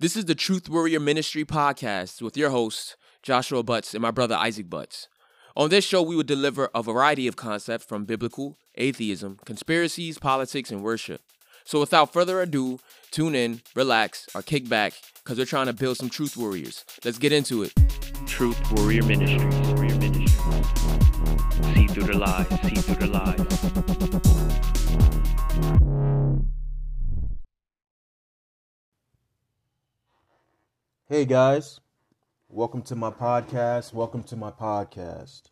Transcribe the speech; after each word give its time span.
This 0.00 0.14
is 0.14 0.26
the 0.26 0.36
Truth 0.36 0.68
Warrior 0.68 1.00
Ministry 1.00 1.44
podcast 1.44 2.22
with 2.22 2.36
your 2.36 2.50
host, 2.50 2.96
Joshua 3.24 3.64
Butts, 3.64 3.94
and 3.94 4.00
my 4.00 4.12
brother 4.12 4.36
Isaac 4.36 4.70
Butts. 4.70 5.08
On 5.56 5.70
this 5.70 5.84
show, 5.84 6.02
we 6.02 6.14
will 6.14 6.22
deliver 6.22 6.70
a 6.72 6.84
variety 6.84 7.26
of 7.26 7.34
concepts 7.34 7.84
from 7.84 8.04
biblical, 8.04 8.58
atheism, 8.76 9.40
conspiracies, 9.44 10.16
politics, 10.16 10.70
and 10.70 10.84
worship. 10.84 11.20
So 11.64 11.80
without 11.80 12.12
further 12.12 12.40
ado, 12.40 12.78
tune 13.10 13.34
in, 13.34 13.62
relax, 13.74 14.28
or 14.36 14.42
kick 14.42 14.68
back, 14.68 14.92
because 15.16 15.36
we're 15.36 15.46
trying 15.46 15.66
to 15.66 15.72
build 15.72 15.96
some 15.96 16.10
truth 16.10 16.36
warriors. 16.36 16.84
Let's 17.04 17.18
get 17.18 17.32
into 17.32 17.64
it. 17.64 17.72
Truth 18.24 18.70
Warrior 18.70 19.02
Ministries. 19.02 19.52
Warrior. 19.66 19.88
See 21.74 21.88
through 21.88 22.04
the 22.04 22.16
lies. 22.16 22.46
See 22.62 22.76
through 22.76 22.94
the 22.94 23.08
lies. 23.08 23.48
Hey 31.10 31.24
guys, 31.24 31.80
welcome 32.50 32.82
to 32.82 32.94
my 32.94 33.08
podcast. 33.10 33.94
Welcome 33.94 34.22
to 34.24 34.36
my 34.36 34.50
podcast. 34.50 35.44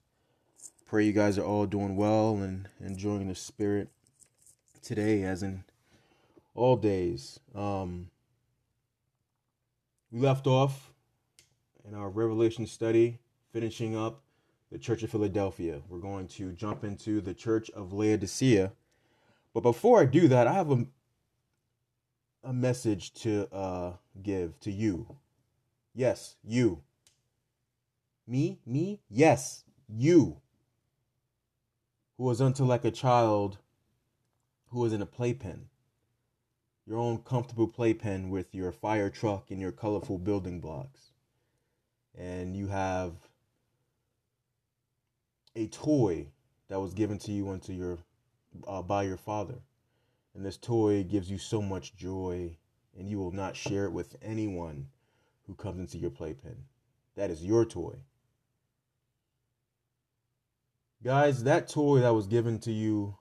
Pray 0.84 1.06
you 1.06 1.14
guys 1.14 1.38
are 1.38 1.46
all 1.46 1.64
doing 1.64 1.96
well 1.96 2.36
and 2.36 2.68
enjoying 2.78 3.28
the 3.28 3.34
spirit 3.34 3.88
today, 4.82 5.22
as 5.22 5.42
in 5.42 5.64
all 6.54 6.76
days. 6.76 7.40
Um, 7.54 8.10
we 10.12 10.20
left 10.20 10.46
off 10.46 10.92
in 11.88 11.94
our 11.94 12.10
Revelation 12.10 12.66
study, 12.66 13.18
finishing 13.50 13.96
up 13.96 14.20
the 14.70 14.76
Church 14.76 15.02
of 15.04 15.10
Philadelphia. 15.10 15.80
We're 15.88 16.00
going 16.00 16.28
to 16.28 16.52
jump 16.52 16.84
into 16.84 17.22
the 17.22 17.32
Church 17.32 17.70
of 17.70 17.94
Laodicea. 17.94 18.72
But 19.54 19.60
before 19.60 20.02
I 20.02 20.04
do 20.04 20.28
that, 20.28 20.46
I 20.46 20.52
have 20.52 20.70
a 20.70 20.84
a 22.44 22.52
message 22.52 23.14
to 23.14 23.48
uh, 23.50 23.92
give 24.22 24.60
to 24.60 24.70
you. 24.70 25.16
Yes, 25.98 26.36
you. 26.44 26.82
Me, 28.26 28.60
me, 28.66 29.00
yes, 29.08 29.64
you. 29.88 30.42
Who 32.18 32.24
was 32.24 32.42
unto 32.42 32.64
like 32.64 32.84
a 32.84 32.90
child 32.90 33.56
who 34.66 34.80
was 34.80 34.92
in 34.92 35.00
a 35.00 35.06
playpen. 35.06 35.70
Your 36.86 36.98
own 36.98 37.22
comfortable 37.22 37.66
playpen 37.66 38.28
with 38.28 38.54
your 38.54 38.72
fire 38.72 39.08
truck 39.08 39.50
and 39.50 39.58
your 39.58 39.72
colorful 39.72 40.18
building 40.18 40.60
blocks. 40.60 41.12
And 42.14 42.54
you 42.54 42.66
have 42.66 43.14
a 45.54 45.66
toy 45.68 46.26
that 46.68 46.78
was 46.78 46.92
given 46.92 47.18
to 47.20 47.32
you 47.32 47.48
unto 47.48 47.72
your 47.72 47.96
uh, 48.68 48.82
by 48.82 49.04
your 49.04 49.16
father. 49.16 49.62
And 50.34 50.44
this 50.44 50.58
toy 50.58 51.04
gives 51.04 51.30
you 51.30 51.38
so 51.38 51.62
much 51.62 51.96
joy 51.96 52.54
and 52.98 53.08
you 53.08 53.16
will 53.16 53.32
not 53.32 53.56
share 53.56 53.86
it 53.86 53.92
with 53.92 54.14
anyone 54.20 54.88
who 55.46 55.54
comes 55.54 55.78
into 55.80 55.98
your 55.98 56.10
playpen. 56.10 56.64
That 57.16 57.30
is 57.30 57.44
your 57.44 57.64
toy. 57.64 57.96
Guys, 61.02 61.44
that 61.44 61.68
toy 61.68 62.00
that 62.00 62.14
was 62.14 62.26
given 62.26 62.58
to 62.60 62.72
you 62.72 63.16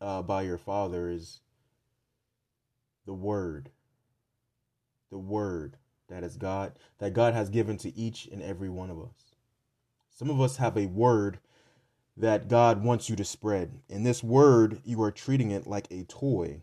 uh, 0.00 0.22
by 0.22 0.42
your 0.42 0.58
father 0.58 1.08
is 1.08 1.40
the 3.06 3.14
word. 3.14 3.70
The 5.10 5.18
word 5.18 5.76
that 6.08 6.22
is 6.22 6.36
God, 6.36 6.78
that 6.98 7.14
God 7.14 7.34
has 7.34 7.50
given 7.50 7.76
to 7.78 7.96
each 7.96 8.26
and 8.30 8.42
every 8.42 8.68
one 8.68 8.90
of 8.90 9.00
us. 9.00 9.34
Some 10.10 10.30
of 10.30 10.40
us 10.40 10.56
have 10.56 10.76
a 10.76 10.86
word 10.86 11.38
that 12.16 12.48
God 12.48 12.82
wants 12.82 13.10
you 13.10 13.16
to 13.16 13.24
spread. 13.24 13.78
In 13.88 14.02
this 14.02 14.22
word, 14.22 14.80
you 14.84 15.02
are 15.02 15.10
treating 15.10 15.50
it 15.50 15.66
like 15.66 15.86
a 15.90 16.04
toy, 16.04 16.62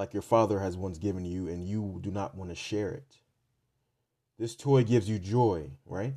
like 0.00 0.14
your 0.14 0.22
father 0.22 0.60
has 0.60 0.78
once 0.78 0.96
given 0.96 1.26
you, 1.26 1.46
and 1.46 1.62
you 1.62 1.98
do 2.00 2.10
not 2.10 2.34
want 2.34 2.48
to 2.48 2.56
share 2.56 2.90
it. 2.90 3.18
This 4.38 4.56
toy 4.56 4.82
gives 4.82 5.10
you 5.10 5.18
joy, 5.18 5.72
right? 5.84 6.14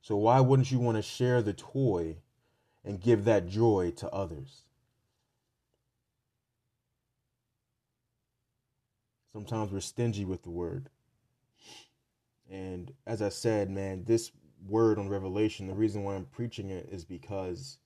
So 0.00 0.16
why 0.16 0.40
wouldn't 0.40 0.72
you 0.72 0.80
want 0.80 0.96
to 0.96 1.02
share 1.02 1.40
the 1.40 1.52
toy 1.52 2.16
and 2.84 3.00
give 3.00 3.24
that 3.24 3.46
joy 3.46 3.92
to 3.98 4.10
others? 4.10 4.64
Sometimes 9.32 9.70
we're 9.70 9.78
stingy 9.78 10.24
with 10.24 10.42
the 10.42 10.50
word. 10.50 10.90
And 12.50 12.92
as 13.06 13.22
I 13.22 13.28
said, 13.28 13.70
man, 13.70 14.02
this 14.02 14.32
word 14.66 14.98
on 14.98 15.08
Revelation, 15.08 15.68
the 15.68 15.74
reason 15.74 16.02
why 16.02 16.16
I'm 16.16 16.24
preaching 16.24 16.70
it 16.70 16.88
is 16.90 17.04
because 17.04 17.78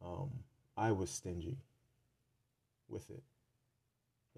um, 0.00 0.30
I 0.76 0.92
was 0.92 1.10
stingy 1.10 1.58
with 2.88 3.10
it. 3.10 3.24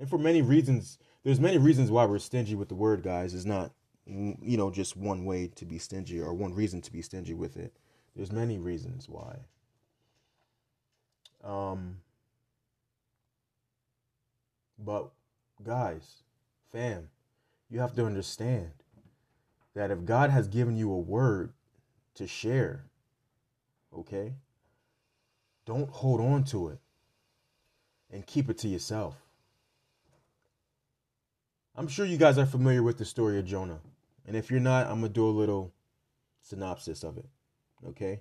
And 0.01 0.09
for 0.09 0.19
many 0.19 0.43
reasons, 0.43 0.99
there's 1.23 1.39
many 1.39 1.59
reasons 1.59 1.91
why 1.91 2.07
we're 2.07 2.19
stingy 2.19 2.57
with 2.57 2.69
the 2.69 2.75
word, 2.75 3.03
guys. 3.05 3.35
It's 3.35 3.45
not 3.45 3.71
you 4.11 4.57
know, 4.57 4.71
just 4.71 4.97
one 4.97 5.25
way 5.25 5.47
to 5.55 5.65
be 5.65 5.79
stingy 5.79 6.21
or 6.21 6.35
one 6.35 6.55
reason 6.55 6.81
to 6.83 6.93
be 6.93 7.03
stingy 7.03 7.35
with 7.35 7.57
it. 7.57 7.77
There's 8.17 8.33
many 8.33 8.59
reasons 8.59 9.09
why. 9.09 9.37
Um, 11.45 11.99
but 14.79 15.11
guys, 15.63 16.23
fam, 16.73 17.09
you 17.71 17.79
have 17.81 17.95
to 17.95 18.05
understand 18.05 18.73
that 19.75 19.91
if 19.91 20.05
God 20.05 20.31
has 20.31 20.49
given 20.49 20.77
you 20.77 20.93
a 20.93 20.99
word 20.99 21.53
to 22.15 22.27
share, 22.27 22.87
okay, 23.97 24.35
don't 25.67 25.89
hold 25.89 26.21
on 26.21 26.43
to 26.45 26.69
it 26.69 26.79
and 28.11 28.27
keep 28.27 28.51
it 28.51 28.59
to 28.59 28.69
yourself. 28.69 29.15
I'm 31.81 31.89
sure 31.89 32.05
you 32.05 32.19
guys 32.19 32.37
are 32.37 32.45
familiar 32.45 32.83
with 32.83 32.99
the 32.99 33.07
story 33.07 33.39
of 33.39 33.47
Jonah. 33.47 33.81
And 34.27 34.37
if 34.37 34.51
you're 34.51 34.61
not, 34.61 34.87
I'm 34.87 35.01
going 35.01 35.05
to 35.05 35.09
do 35.09 35.27
a 35.27 35.31
little 35.31 35.73
synopsis 36.43 37.03
of 37.03 37.17
it. 37.17 37.25
Okay? 37.89 38.21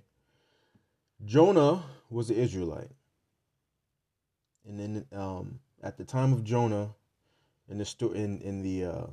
Jonah 1.26 1.84
was 2.08 2.30
an 2.30 2.36
Israelite. 2.36 2.88
And 4.66 4.80
then 4.80 5.04
um, 5.12 5.60
at 5.82 5.98
the 5.98 6.06
time 6.06 6.32
of 6.32 6.42
Jonah, 6.42 6.94
in 7.68 7.76
the 7.76 7.84
sto- 7.84 8.12
in 8.12 8.40
in 8.40 8.62
the 8.62 8.86
uh, 8.86 9.06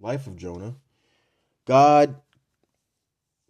life 0.00 0.26
of 0.26 0.34
Jonah, 0.34 0.74
God 1.64 2.16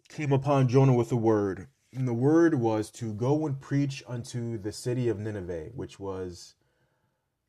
came 0.07 0.31
upon 0.31 0.67
Jonah 0.67 0.93
with 0.93 1.11
a 1.11 1.15
word, 1.15 1.67
and 1.91 2.07
the 2.07 2.13
word 2.13 2.53
was 2.53 2.91
to 2.91 3.11
go 3.11 3.47
and 3.47 3.59
preach 3.59 4.03
unto 4.07 4.59
the 4.59 4.71
city 4.71 5.09
of 5.09 5.17
Nineveh, 5.17 5.71
which 5.73 5.99
was 5.99 6.53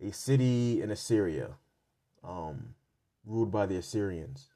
a 0.02 0.10
city 0.10 0.80
in 0.80 0.90
Assyria, 0.90 1.56
um, 2.24 2.74
ruled 3.24 3.50
by 3.50 3.66
the 3.66 3.76
Assyrians. 3.76 4.48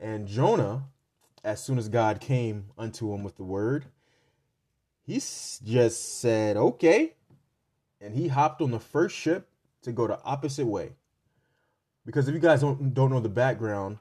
And 0.00 0.26
Jonah, 0.26 0.84
as 1.44 1.62
soon 1.62 1.78
as 1.78 1.88
God 1.88 2.20
came 2.20 2.66
unto 2.76 3.12
him 3.12 3.22
with 3.22 3.36
the 3.36 3.44
word, 3.44 3.86
he 5.04 5.14
just 5.14 6.20
said, 6.20 6.56
okay. 6.56 7.14
And 8.00 8.14
he 8.14 8.28
hopped 8.28 8.60
on 8.60 8.70
the 8.70 8.80
first 8.80 9.16
ship 9.16 9.48
to 9.82 9.92
go 9.92 10.06
the 10.06 10.20
opposite 10.22 10.66
way. 10.66 10.92
Because 12.04 12.28
if 12.28 12.34
you 12.34 12.40
guys 12.40 12.60
don't, 12.60 12.94
don't 12.94 13.10
know 13.10 13.20
the 13.20 13.28
background, 13.28 13.98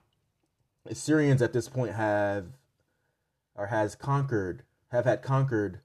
Assyrians 0.87 1.41
at 1.41 1.53
this 1.53 1.69
point 1.69 1.93
have 1.93 2.45
or 3.55 3.67
has 3.67 3.95
conquered, 3.95 4.63
have 4.87 5.05
had 5.05 5.21
conquered 5.21 5.81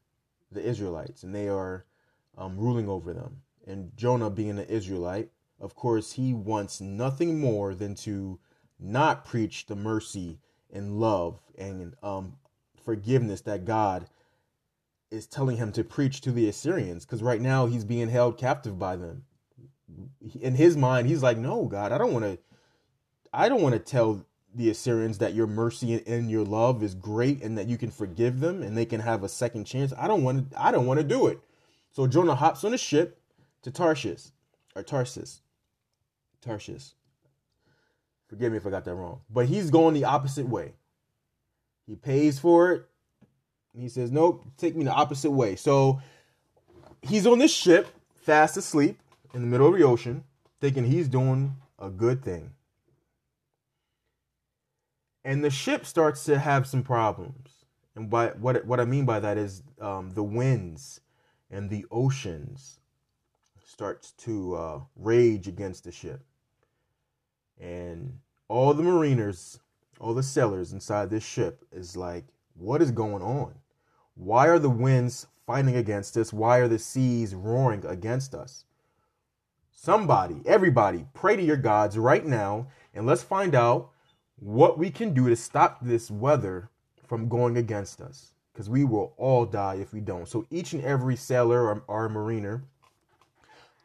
the 0.51 0.67
Israelites, 0.67 1.23
and 1.23 1.35
they 1.35 1.49
are 1.49 1.85
um, 2.39 2.57
ruling 2.57 2.89
over 2.89 3.13
them. 3.13 3.43
And 3.67 3.95
Jonah, 3.97 4.31
being 4.31 4.59
an 4.59 4.61
Israelite, 4.61 5.31
of 5.61 5.75
course, 5.75 6.13
he 6.13 6.35
wants 6.35 6.81
nothing 6.81 7.41
more 7.41 7.75
than 7.75 7.95
to 7.97 8.39
not 8.79 9.25
preach 9.25 9.67
the 9.67 9.77
mercy 9.77 10.39
and 10.71 11.01
love 11.01 11.41
and 11.57 11.95
um, 12.03 12.37
forgiveness 12.85 13.41
that 13.43 13.65
God 13.65 14.07
is 15.11 15.27
telling 15.27 15.57
him 15.57 15.73
to 15.73 15.85
preach 15.85 16.21
to 16.23 16.33
the 16.33 16.49
Assyrians. 16.49 17.05
Because 17.05 17.23
right 17.23 17.41
now 17.41 17.67
he's 17.67 17.85
being 17.85 18.09
held 18.09 18.37
captive 18.37 18.79
by 18.79 18.97
them. 18.97 19.25
In 20.41 20.55
his 20.57 20.77
mind, 20.77 21.07
he's 21.07 21.23
like, 21.23 21.39
"No, 21.39 21.67
God, 21.67 21.93
I 21.93 21.99
don't 21.99 22.13
want 22.13 22.25
to. 22.25 22.39
I 23.33 23.49
don't 23.49 23.63
want 23.63 23.75
to 23.75 23.79
tell 23.79 24.27
the 24.55 24.71
Assyrians 24.71 25.19
that 25.19 25.35
your 25.35 25.47
mercy 25.47 26.03
and 26.07 26.31
your 26.31 26.45
love 26.45 26.83
is 26.83 26.95
great 26.95 27.43
and 27.43 27.57
that 27.57 27.69
you 27.69 27.79
can 27.79 27.91
forgive 27.91 28.41
them 28.41 28.63
and 28.63 28.77
they 28.77 28.87
can 28.87 29.01
have 29.01 29.23
a 29.23 29.29
second 29.29 29.65
chance. 29.65 29.93
I 29.97 30.09
don't 30.09 30.25
want 30.25 30.51
to. 30.51 30.63
I 30.63 30.71
don't 30.71 30.87
want 30.87 31.01
to 31.01 31.05
do 31.05 31.29
it." 31.29 31.41
So 31.93 32.07
Jonah 32.07 32.35
hops 32.35 32.65
on 32.65 32.75
a 32.75 32.79
ship 32.79 33.23
to 33.63 33.71
Tarshish 33.71 34.27
or 34.75 34.83
Tarsus. 34.83 35.41
Tarshish. 36.41 36.93
Forgive 38.29 38.53
me 38.53 38.59
if 38.59 38.67
I 38.67 38.71
got 38.71 38.85
that 38.85 38.95
wrong. 38.95 39.21
But 39.31 39.47
he's 39.47 39.71
going 39.71 39.95
the 39.95 40.05
opposite 40.05 40.49
way. 40.49 40.73
He 41.87 41.95
pays 41.95 42.39
for 42.39 42.73
it. 42.73 42.87
he 43.79 43.89
says, 43.89 44.11
Nope, 44.11 44.45
take 44.57 44.75
me 44.75 44.85
the 44.85 44.93
opposite 44.93 45.31
way. 45.31 45.55
So 45.57 46.01
he's 47.03 47.27
on 47.27 47.39
this 47.39 47.55
ship, 47.55 47.87
fast 48.15 48.57
asleep 48.57 48.99
in 49.33 49.43
the 49.43 49.47
middle 49.47 49.69
of 49.69 49.79
the 49.79 49.85
ocean, 49.85 50.25
thinking 50.61 50.85
he's 50.85 51.09
doing 51.09 51.57
a 51.79 51.89
good 51.89 52.25
thing. 52.25 52.51
And 55.25 55.45
the 55.45 55.51
ship 55.51 55.87
starts 55.87 56.25
to 56.25 56.39
have 56.39 56.67
some 56.67 56.83
problems. 56.83 57.51
And 57.95 58.11
by 58.11 58.29
what 58.29 58.65
what 58.67 58.81
I 58.81 58.85
mean 58.85 59.07
by 59.07 59.21
that 59.21 59.39
is 59.39 59.63
um, 59.81 60.13
the 60.15 60.23
winds 60.23 61.01
and 61.51 61.71
the 61.71 61.87
oceans 61.91 62.79
starts 63.77 64.13
to 64.13 64.57
uh, 64.57 64.81
rage 64.97 65.49
against 65.49 65.85
the 65.85 65.93
ship 65.93 66.23
And 67.61 68.21
all 68.49 68.73
the 68.75 68.83
mariners, 68.83 69.61
all 70.01 70.15
the 70.15 70.23
sailors 70.23 70.73
inside 70.73 71.11
this 71.11 71.25
ship 71.25 71.63
is 71.73 71.95
like, 71.95 72.25
what 72.55 72.81
is 72.81 72.91
going 72.91 73.23
on? 73.23 73.57
Why 74.15 74.49
are 74.49 74.59
the 74.59 74.71
winds 74.71 75.27
fighting 75.47 75.77
against 75.77 76.17
us? 76.17 76.33
Why 76.33 76.59
are 76.61 76.69
the 76.69 76.79
seas 76.79 77.35
roaring 77.35 77.85
against 77.87 78.35
us? 78.35 78.65
Somebody, 79.73 80.41
everybody, 80.47 81.07
pray 81.15 81.37
to 81.37 81.43
your 81.43 81.59
gods 81.59 81.99
right 81.99 82.25
now 82.25 82.69
and 82.95 83.07
let's 83.07 83.23
find 83.23 83.55
out 83.55 83.91
what 84.37 84.79
we 84.79 84.91
can 84.91 85.15
do 85.15 85.29
to 85.29 85.37
stop 85.37 85.81
this 85.83 86.11
weather 86.11 86.71
from 87.07 87.29
going 87.29 87.59
against 87.59 88.01
us 88.01 88.33
because 88.53 88.71
we 88.71 88.85
will 88.85 89.15
all 89.19 89.45
die 89.47 89.77
if 89.77 89.93
we 89.93 90.01
don't. 90.01 90.29
So 90.29 90.47
each 90.51 90.73
and 90.73 90.83
every 90.85 91.17
sailor 91.17 91.69
or, 91.69 91.85
or 91.89 92.09
mariner, 92.09 92.65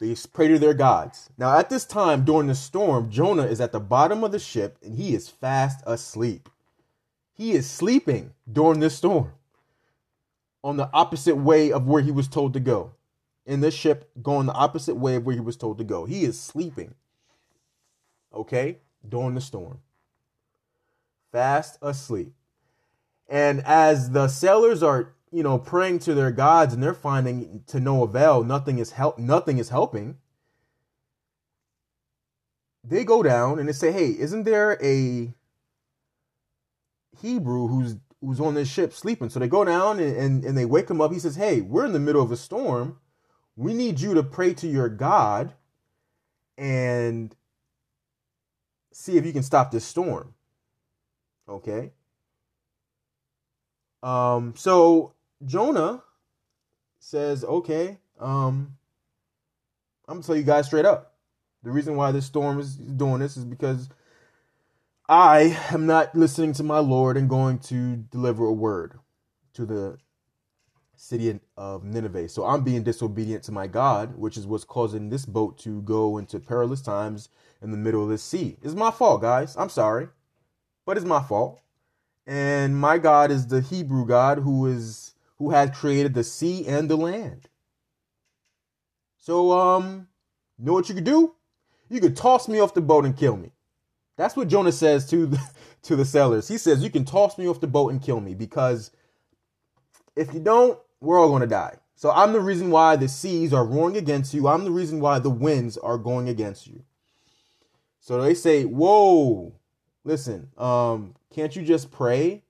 they 0.01 0.15
pray 0.33 0.47
to 0.47 0.57
their 0.57 0.73
gods. 0.73 1.29
Now, 1.37 1.55
at 1.59 1.69
this 1.69 1.85
time 1.85 2.25
during 2.25 2.47
the 2.47 2.55
storm, 2.55 3.11
Jonah 3.11 3.45
is 3.45 3.61
at 3.61 3.71
the 3.71 3.79
bottom 3.79 4.23
of 4.23 4.31
the 4.31 4.39
ship 4.39 4.79
and 4.83 4.95
he 4.95 5.13
is 5.13 5.29
fast 5.29 5.83
asleep. 5.85 6.49
He 7.33 7.51
is 7.51 7.69
sleeping 7.69 8.33
during 8.51 8.79
this 8.79 8.95
storm 8.95 9.31
on 10.63 10.77
the 10.77 10.89
opposite 10.91 11.35
way 11.35 11.71
of 11.71 11.85
where 11.85 12.01
he 12.01 12.09
was 12.09 12.27
told 12.27 12.53
to 12.53 12.59
go. 12.59 12.93
In 13.45 13.61
this 13.61 13.75
ship, 13.75 14.09
going 14.23 14.47
the 14.47 14.53
opposite 14.53 14.95
way 14.95 15.15
of 15.15 15.25
where 15.25 15.35
he 15.35 15.41
was 15.41 15.55
told 15.55 15.77
to 15.77 15.83
go. 15.83 16.05
He 16.05 16.23
is 16.23 16.39
sleeping. 16.39 16.95
Okay? 18.33 18.79
During 19.07 19.35
the 19.35 19.41
storm. 19.41 19.81
Fast 21.31 21.77
asleep. 21.79 22.33
And 23.27 23.61
as 23.65 24.09
the 24.09 24.27
sailors 24.29 24.81
are, 24.81 25.13
you 25.31 25.43
know, 25.43 25.57
praying 25.57 25.99
to 25.99 26.13
their 26.13 26.31
gods 26.31 26.73
and 26.73 26.83
they're 26.83 26.93
finding 26.93 27.63
to 27.67 27.79
no 27.79 28.03
avail, 28.03 28.43
nothing 28.43 28.79
is 28.79 28.91
help 28.91 29.17
nothing 29.17 29.57
is 29.57 29.69
helping. 29.69 30.17
They 32.83 33.03
go 33.03 33.23
down 33.23 33.59
and 33.59 33.69
they 33.69 33.73
say, 33.73 33.91
Hey, 33.91 34.09
isn't 34.09 34.43
there 34.43 34.77
a 34.83 35.33
Hebrew 37.21 37.67
who's 37.67 37.95
who's 38.21 38.39
on 38.39 38.53
this 38.53 38.69
ship 38.69 38.93
sleeping. 38.93 39.29
So 39.29 39.39
they 39.39 39.47
go 39.47 39.65
down 39.65 39.99
and, 39.99 40.15
and, 40.15 40.45
and, 40.45 40.57
they 40.57 40.65
wake 40.65 40.89
him 40.89 41.01
up. 41.01 41.11
He 41.11 41.19
says, 41.19 41.35
Hey, 41.35 41.61
we're 41.61 41.85
in 41.85 41.93
the 41.93 41.99
middle 41.99 42.21
of 42.21 42.31
a 42.31 42.37
storm. 42.37 42.99
We 43.55 43.73
need 43.73 43.99
you 43.99 44.13
to 44.13 44.23
pray 44.23 44.53
to 44.55 44.67
your 44.67 44.89
God 44.89 45.53
and 46.57 47.35
see 48.93 49.17
if 49.17 49.25
you 49.25 49.33
can 49.33 49.43
stop 49.43 49.71
this 49.71 49.85
storm. 49.85 50.33
Okay. 51.49 51.91
Um, 54.03 54.53
so 54.55 55.13
Jonah 55.45 56.03
says, 56.99 57.43
Okay, 57.43 57.97
um, 58.19 58.75
I'm 60.07 60.15
gonna 60.15 60.23
tell 60.23 60.35
you 60.35 60.43
guys 60.43 60.67
straight 60.67 60.85
up. 60.85 61.15
The 61.63 61.71
reason 61.71 61.95
why 61.95 62.11
this 62.11 62.25
storm 62.25 62.59
is 62.59 62.75
doing 62.75 63.19
this 63.19 63.37
is 63.37 63.45
because 63.45 63.89
I 65.09 65.57
am 65.71 65.85
not 65.85 66.15
listening 66.15 66.53
to 66.53 66.63
my 66.63 66.79
Lord 66.79 67.17
and 67.17 67.29
going 67.29 67.59
to 67.59 67.97
deliver 67.97 68.45
a 68.45 68.53
word 68.53 68.99
to 69.53 69.65
the 69.65 69.97
city 70.95 71.39
of 71.57 71.83
Nineveh. 71.83 72.29
So 72.29 72.45
I'm 72.45 72.63
being 72.63 72.83
disobedient 72.83 73.43
to 73.45 73.51
my 73.51 73.67
God, 73.67 74.17
which 74.17 74.37
is 74.37 74.47
what's 74.47 74.63
causing 74.63 75.09
this 75.09 75.25
boat 75.25 75.57
to 75.59 75.81
go 75.81 76.17
into 76.17 76.39
perilous 76.39 76.81
times 76.81 77.29
in 77.61 77.71
the 77.71 77.77
middle 77.77 78.03
of 78.03 78.09
the 78.09 78.17
sea. 78.17 78.57
It's 78.61 78.75
my 78.75 78.91
fault, 78.91 79.21
guys. 79.21 79.55
I'm 79.57 79.69
sorry. 79.69 80.09
But 80.85 80.97
it's 80.97 81.05
my 81.05 81.21
fault. 81.21 81.61
And 82.27 82.77
my 82.79 82.97
God 82.97 83.31
is 83.31 83.47
the 83.47 83.61
Hebrew 83.61 84.05
God 84.05 84.39
who 84.39 84.67
is 84.67 85.10
who 85.41 85.49
has 85.49 85.71
created 85.71 86.13
the 86.13 86.23
sea 86.23 86.67
and 86.67 86.87
the 86.87 86.95
land. 86.95 87.49
So 89.17 89.51
um 89.51 90.07
you 90.59 90.65
know 90.65 90.73
what 90.73 90.87
you 90.87 90.93
could 90.93 91.03
do? 91.03 91.33
You 91.89 91.99
could 91.99 92.15
toss 92.15 92.47
me 92.47 92.59
off 92.59 92.75
the 92.75 92.81
boat 92.81 93.05
and 93.05 93.17
kill 93.17 93.35
me. 93.35 93.51
That's 94.17 94.35
what 94.35 94.49
Jonah 94.49 94.71
says 94.71 95.09
to 95.09 95.25
the, 95.25 95.39
to 95.81 95.95
the 95.95 96.05
sailors. 96.05 96.47
He 96.47 96.59
says, 96.59 96.83
"You 96.83 96.91
can 96.91 97.05
toss 97.05 97.39
me 97.39 97.47
off 97.47 97.59
the 97.59 97.65
boat 97.65 97.91
and 97.91 97.99
kill 97.99 98.21
me 98.21 98.35
because 98.35 98.91
if 100.15 100.31
you 100.31 100.39
don't, 100.39 100.77
we're 100.99 101.19
all 101.19 101.29
going 101.29 101.41
to 101.41 101.47
die." 101.47 101.77
So 101.95 102.11
I'm 102.11 102.33
the 102.33 102.39
reason 102.39 102.69
why 102.69 102.95
the 102.95 103.07
seas 103.07 103.51
are 103.51 103.65
roaring 103.65 103.97
against 103.97 104.35
you. 104.35 104.47
I'm 104.47 104.63
the 104.63 104.69
reason 104.69 104.99
why 104.99 105.17
the 105.17 105.31
winds 105.31 105.75
are 105.75 105.97
going 105.97 106.29
against 106.29 106.67
you. 106.67 106.83
So 107.99 108.21
they 108.21 108.35
say, 108.35 108.65
"Whoa, 108.65 109.55
listen, 110.03 110.51
um, 110.55 111.15
can't 111.33 111.55
you 111.55 111.63
just 111.63 111.89
pray 111.89 112.43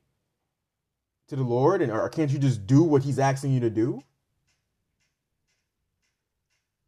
to 1.31 1.35
the 1.35 1.43
Lord 1.43 1.81
and 1.81 1.91
or 1.91 2.07
can't 2.07 2.31
you 2.31 2.39
just 2.39 2.65
do 2.67 2.83
what 2.83 3.03
he's 3.03 3.19
asking 3.19 3.51
you 3.53 3.59
to 3.61 3.69
do?" 3.69 4.01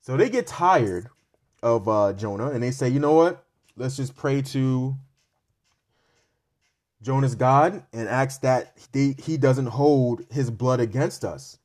So 0.01 0.16
they 0.16 0.30
get 0.30 0.48
tired 0.48 1.10
of 1.62 1.88
uh, 1.90 2.13
Jonah 2.13 2.51
and 2.51 2.62
they 2.62 2.72
say, 2.72 2.88
"You 2.88 3.00
know 3.00 3.13
what? 3.13 3.44
let's 3.75 3.98
just 3.98 4.16
pray 4.16 4.42
to 4.42 4.95
Jonah's 7.01 7.36
God 7.36 7.84
and 7.92 8.07
ask 8.07 8.42
that 8.42 8.78
he, 8.94 9.16
he 9.19 9.38
doesn't 9.38 9.68
hold 9.68 10.24
his 10.31 10.50
blood 10.50 10.80
against 10.80 11.25
us. 11.25 11.57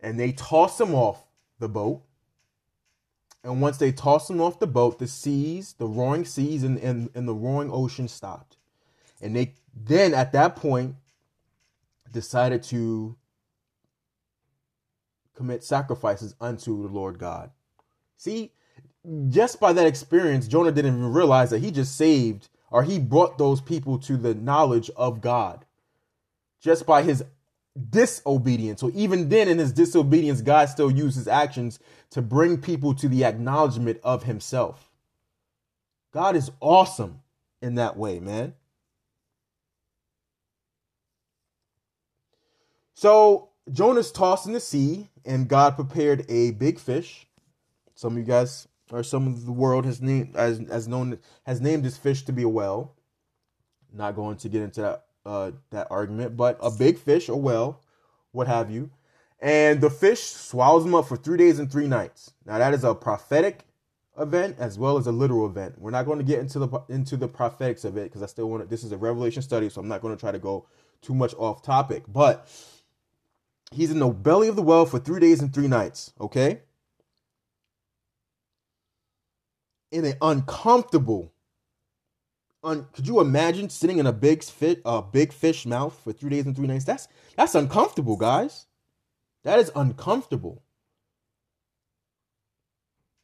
And 0.00 0.20
they 0.20 0.32
toss 0.32 0.80
him 0.80 0.94
off 0.94 1.26
the 1.58 1.68
boat. 1.68 2.02
And 3.42 3.60
once 3.60 3.78
they 3.78 3.92
tossed 3.92 4.30
him 4.30 4.40
off 4.40 4.58
the 4.58 4.66
boat, 4.66 4.98
the 4.98 5.06
seas, 5.06 5.74
the 5.74 5.86
roaring 5.86 6.24
seas 6.24 6.62
and, 6.62 6.78
and, 6.78 7.10
and 7.14 7.26
the 7.26 7.34
roaring 7.34 7.70
ocean 7.70 8.08
stopped. 8.08 8.56
And 9.20 9.34
they 9.34 9.54
then 9.74 10.14
at 10.14 10.32
that 10.32 10.56
point 10.56 10.96
decided 12.14 12.62
to 12.62 13.16
commit 15.36 15.62
sacrifices 15.62 16.34
unto 16.40 16.82
the 16.82 16.88
Lord 16.88 17.18
God. 17.18 17.50
See, 18.16 18.52
just 19.28 19.60
by 19.60 19.74
that 19.74 19.86
experience, 19.86 20.48
Jonah 20.48 20.72
didn't 20.72 20.94
even 20.94 21.12
realize 21.12 21.50
that 21.50 21.58
he 21.58 21.70
just 21.70 21.96
saved 21.96 22.48
or 22.70 22.82
he 22.82 22.98
brought 22.98 23.36
those 23.36 23.60
people 23.60 23.98
to 23.98 24.16
the 24.16 24.34
knowledge 24.34 24.90
of 24.96 25.20
God 25.20 25.66
just 26.60 26.86
by 26.86 27.02
his 27.02 27.22
disobedience. 27.90 28.80
So 28.80 28.90
even 28.94 29.28
then, 29.28 29.48
in 29.48 29.58
his 29.58 29.72
disobedience, 29.72 30.40
God 30.40 30.68
still 30.68 30.90
used 30.90 31.16
his 31.16 31.28
actions 31.28 31.78
to 32.10 32.22
bring 32.22 32.58
people 32.58 32.94
to 32.94 33.08
the 33.08 33.24
acknowledgement 33.24 34.00
of 34.02 34.22
himself. 34.22 34.90
God 36.12 36.36
is 36.36 36.50
awesome 36.60 37.20
in 37.60 37.74
that 37.74 37.96
way, 37.96 38.20
man. 38.20 38.54
So 42.94 43.50
Jonah's 43.70 44.12
tossed 44.12 44.46
in 44.46 44.52
the 44.52 44.60
sea, 44.60 45.08
and 45.24 45.48
God 45.48 45.74
prepared 45.74 46.24
a 46.28 46.52
big 46.52 46.78
fish. 46.78 47.26
Some 47.94 48.12
of 48.12 48.18
you 48.18 48.24
guys 48.24 48.68
or 48.90 49.02
some 49.02 49.26
of 49.26 49.46
the 49.46 49.52
world 49.52 49.84
has 49.84 50.00
named 50.00 50.36
as 50.36 50.60
as 50.70 50.86
known 50.88 51.18
has 51.44 51.60
named 51.60 51.84
this 51.84 51.96
fish 51.96 52.22
to 52.24 52.32
be 52.32 52.42
a 52.42 52.48
whale. 52.48 52.94
Not 53.92 54.16
going 54.16 54.36
to 54.38 54.48
get 54.48 54.62
into 54.62 54.80
that 54.82 55.04
uh, 55.24 55.52
that 55.70 55.88
argument, 55.90 56.36
but 56.36 56.58
a 56.60 56.70
big 56.70 56.98
fish, 56.98 57.28
a 57.28 57.36
whale, 57.36 57.80
what 58.32 58.46
have 58.46 58.70
you, 58.70 58.90
and 59.40 59.80
the 59.80 59.90
fish 59.90 60.20
swallows 60.22 60.84
them 60.84 60.94
up 60.94 61.08
for 61.08 61.16
three 61.16 61.38
days 61.38 61.58
and 61.58 61.70
three 61.70 61.86
nights. 61.86 62.32
Now 62.44 62.58
that 62.58 62.74
is 62.74 62.84
a 62.84 62.94
prophetic 62.94 63.66
event 64.18 64.56
as 64.58 64.78
well 64.78 64.96
as 64.96 65.06
a 65.06 65.12
literal 65.12 65.46
event. 65.46 65.74
We're 65.78 65.90
not 65.90 66.06
going 66.06 66.18
to 66.18 66.24
get 66.24 66.40
into 66.40 66.58
the 66.58 66.80
into 66.88 67.16
the 67.16 67.28
prophetics 67.28 67.84
of 67.84 67.96
it 67.96 68.04
because 68.04 68.22
I 68.22 68.26
still 68.26 68.50
want 68.50 68.62
to. 68.62 68.68
This 68.68 68.84
is 68.84 68.92
a 68.92 68.98
revelation 68.98 69.42
study, 69.42 69.68
so 69.68 69.80
I'm 69.80 69.88
not 69.88 70.02
going 70.02 70.14
to 70.14 70.20
try 70.20 70.32
to 70.32 70.38
go 70.38 70.66
too 71.00 71.14
much 71.14 71.34
off 71.34 71.62
topic. 71.62 72.04
But 72.08 72.48
he's 73.72 73.90
in 73.90 73.98
the 73.98 74.08
belly 74.08 74.48
of 74.48 74.56
the 74.56 74.62
well 74.62 74.86
for 74.86 74.98
three 74.98 75.20
days 75.20 75.40
and 75.40 75.52
three 75.52 75.68
nights. 75.68 76.12
Okay. 76.20 76.60
in 79.94 80.04
an 80.04 80.14
uncomfortable. 80.20 81.32
Un, 82.64 82.86
could 82.92 83.06
you 83.06 83.20
imagine 83.20 83.70
sitting 83.70 83.98
in 83.98 84.06
a 84.06 84.12
big 84.12 84.42
fit, 84.42 84.82
a 84.84 85.00
big 85.00 85.32
fish 85.32 85.64
mouth 85.64 85.98
for 86.02 86.12
three 86.12 86.30
days 86.30 86.46
and 86.46 86.56
three 86.56 86.66
nights? 86.66 86.84
That's 86.84 87.06
that's 87.36 87.54
uncomfortable, 87.54 88.16
guys. 88.16 88.66
That 89.44 89.60
is 89.60 89.70
uncomfortable. 89.76 90.62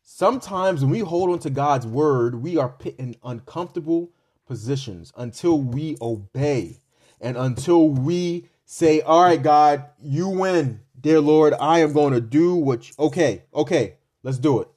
Sometimes 0.02 0.82
when 0.82 0.90
we 0.90 1.00
hold 1.00 1.30
on 1.30 1.38
to 1.40 1.50
God's 1.50 1.87
word, 1.87 2.37
we 2.37 2.56
are 2.56 2.68
put 2.68 2.97
in 2.99 3.16
uncomfortable 3.25 4.12
positions 4.47 5.12
until 5.16 5.61
we 5.61 5.97
obey 6.00 6.82
and 7.20 7.37
until 7.37 7.88
we 7.88 8.49
say, 8.70 9.00
All 9.00 9.24
right, 9.24 9.42
God, 9.42 9.84
you 10.00 10.28
win. 10.28 10.80
Dear 10.98 11.20
Lord, 11.20 11.54
I 11.60 11.80
am 11.80 11.92
going 11.92 12.12
to 12.12 12.20
do 12.20 12.54
what. 12.54 12.88
You, 12.88 12.94
okay, 13.00 13.42
okay, 13.52 13.94
let's 14.22 14.38
do 14.38 14.60
it. 14.60 14.68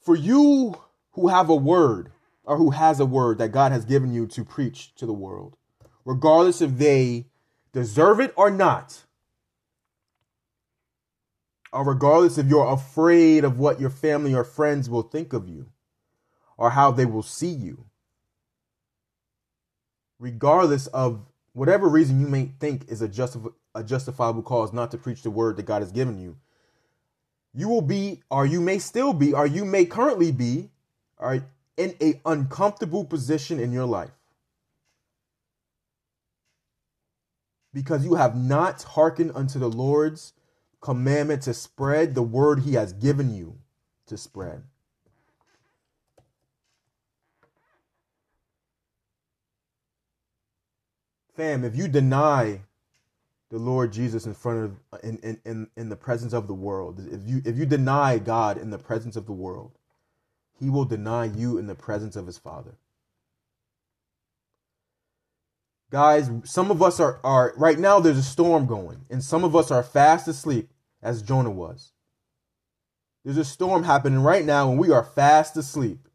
For 0.00 0.14
you 0.14 0.74
who 1.12 1.28
have 1.28 1.48
a 1.48 1.56
word 1.56 2.12
or 2.44 2.58
who 2.58 2.70
has 2.70 3.00
a 3.00 3.06
word 3.06 3.38
that 3.38 3.50
God 3.50 3.72
has 3.72 3.84
given 3.84 4.12
you 4.12 4.26
to 4.26 4.44
preach 4.44 4.94
to 4.96 5.06
the 5.06 5.12
world, 5.12 5.56
regardless 6.04 6.60
if 6.60 6.76
they 6.76 7.26
deserve 7.72 8.20
it 8.20 8.34
or 8.36 8.50
not, 8.50 9.04
or 11.72 11.84
regardless 11.84 12.36
if 12.36 12.46
you're 12.46 12.70
afraid 12.70 13.44
of 13.44 13.58
what 13.58 13.80
your 13.80 13.90
family 13.90 14.34
or 14.34 14.44
friends 14.44 14.90
will 14.90 15.02
think 15.02 15.32
of 15.32 15.48
you 15.48 15.70
or 16.58 16.70
how 16.70 16.90
they 16.90 17.06
will 17.06 17.22
see 17.22 17.48
you, 17.48 17.86
regardless 20.22 20.86
of 20.86 21.20
whatever 21.52 21.88
reason 21.88 22.20
you 22.20 22.28
may 22.28 22.48
think 22.60 22.88
is 22.88 23.02
a, 23.02 23.10
a 23.74 23.82
justifiable 23.82 24.42
cause 24.42 24.72
not 24.72 24.92
to 24.92 24.96
preach 24.96 25.22
the 25.22 25.30
word 25.30 25.56
that 25.56 25.64
God 25.64 25.82
has 25.82 25.90
given 25.90 26.16
you, 26.16 26.36
you 27.52 27.68
will 27.68 27.82
be, 27.82 28.22
or 28.30 28.46
you 28.46 28.60
may 28.60 28.78
still 28.78 29.12
be, 29.12 29.34
or 29.34 29.46
you 29.46 29.64
may 29.64 29.84
currently 29.84 30.30
be, 30.30 30.70
or 31.18 31.44
in 31.76 31.94
a 32.00 32.20
uncomfortable 32.24 33.04
position 33.04 33.58
in 33.58 33.72
your 33.72 33.84
life 33.84 34.12
because 37.74 38.04
you 38.04 38.14
have 38.14 38.36
not 38.36 38.82
hearkened 38.82 39.32
unto 39.34 39.58
the 39.58 39.68
Lord's 39.68 40.34
commandment 40.80 41.42
to 41.42 41.54
spread 41.54 42.14
the 42.14 42.22
word 42.22 42.60
he 42.60 42.74
has 42.74 42.92
given 42.92 43.34
you 43.34 43.58
to 44.06 44.16
spread. 44.16 44.62
Fam, 51.36 51.64
if 51.64 51.74
you 51.74 51.88
deny 51.88 52.60
the 53.50 53.58
Lord 53.58 53.92
Jesus 53.92 54.26
in 54.26 54.34
front 54.34 54.64
of 54.64 55.02
in, 55.02 55.18
in, 55.18 55.40
in, 55.44 55.70
in 55.76 55.88
the 55.88 55.96
presence 55.96 56.32
of 56.32 56.46
the 56.46 56.54
world, 56.54 57.00
if 57.10 57.20
you 57.26 57.42
if 57.44 57.56
you 57.56 57.66
deny 57.66 58.18
God 58.18 58.58
in 58.58 58.70
the 58.70 58.78
presence 58.78 59.16
of 59.16 59.26
the 59.26 59.32
world, 59.32 59.72
he 60.58 60.70
will 60.70 60.84
deny 60.84 61.24
you 61.24 61.58
in 61.58 61.66
the 61.66 61.74
presence 61.74 62.16
of 62.16 62.26
his 62.26 62.38
Father. 62.38 62.76
Guys, 65.90 66.30
some 66.44 66.70
of 66.70 66.82
us 66.82 66.98
are, 67.00 67.20
are 67.22 67.52
right 67.56 67.78
now 67.78 68.00
there's 68.00 68.16
a 68.16 68.22
storm 68.22 68.66
going, 68.66 69.04
and 69.10 69.22
some 69.22 69.44
of 69.44 69.54
us 69.54 69.70
are 69.70 69.82
fast 69.82 70.26
asleep, 70.26 70.70
as 71.02 71.20
Jonah 71.20 71.50
was. 71.50 71.92
There's 73.24 73.36
a 73.36 73.44
storm 73.44 73.84
happening 73.84 74.20
right 74.20 74.44
now, 74.44 74.70
and 74.70 74.78
we 74.78 74.90
are 74.90 75.04
fast 75.04 75.56
asleep. 75.56 76.08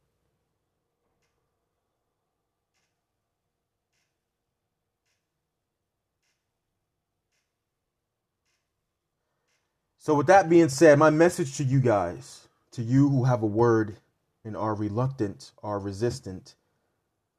So, 10.07 10.15
with 10.15 10.27
that 10.27 10.47
being 10.47 10.69
said, 10.69 10.97
my 10.97 11.09
message 11.09 11.57
to 11.57 11.65
you 11.65 11.81
guys, 11.81 12.47
to 12.71 12.81
you 12.81 13.09
who 13.09 13.25
have 13.25 13.43
a 13.43 13.45
word 13.45 13.97
and 14.45 14.55
are 14.55 14.73
reluctant, 14.73 15.51
are 15.61 15.79
resistant 15.79 16.55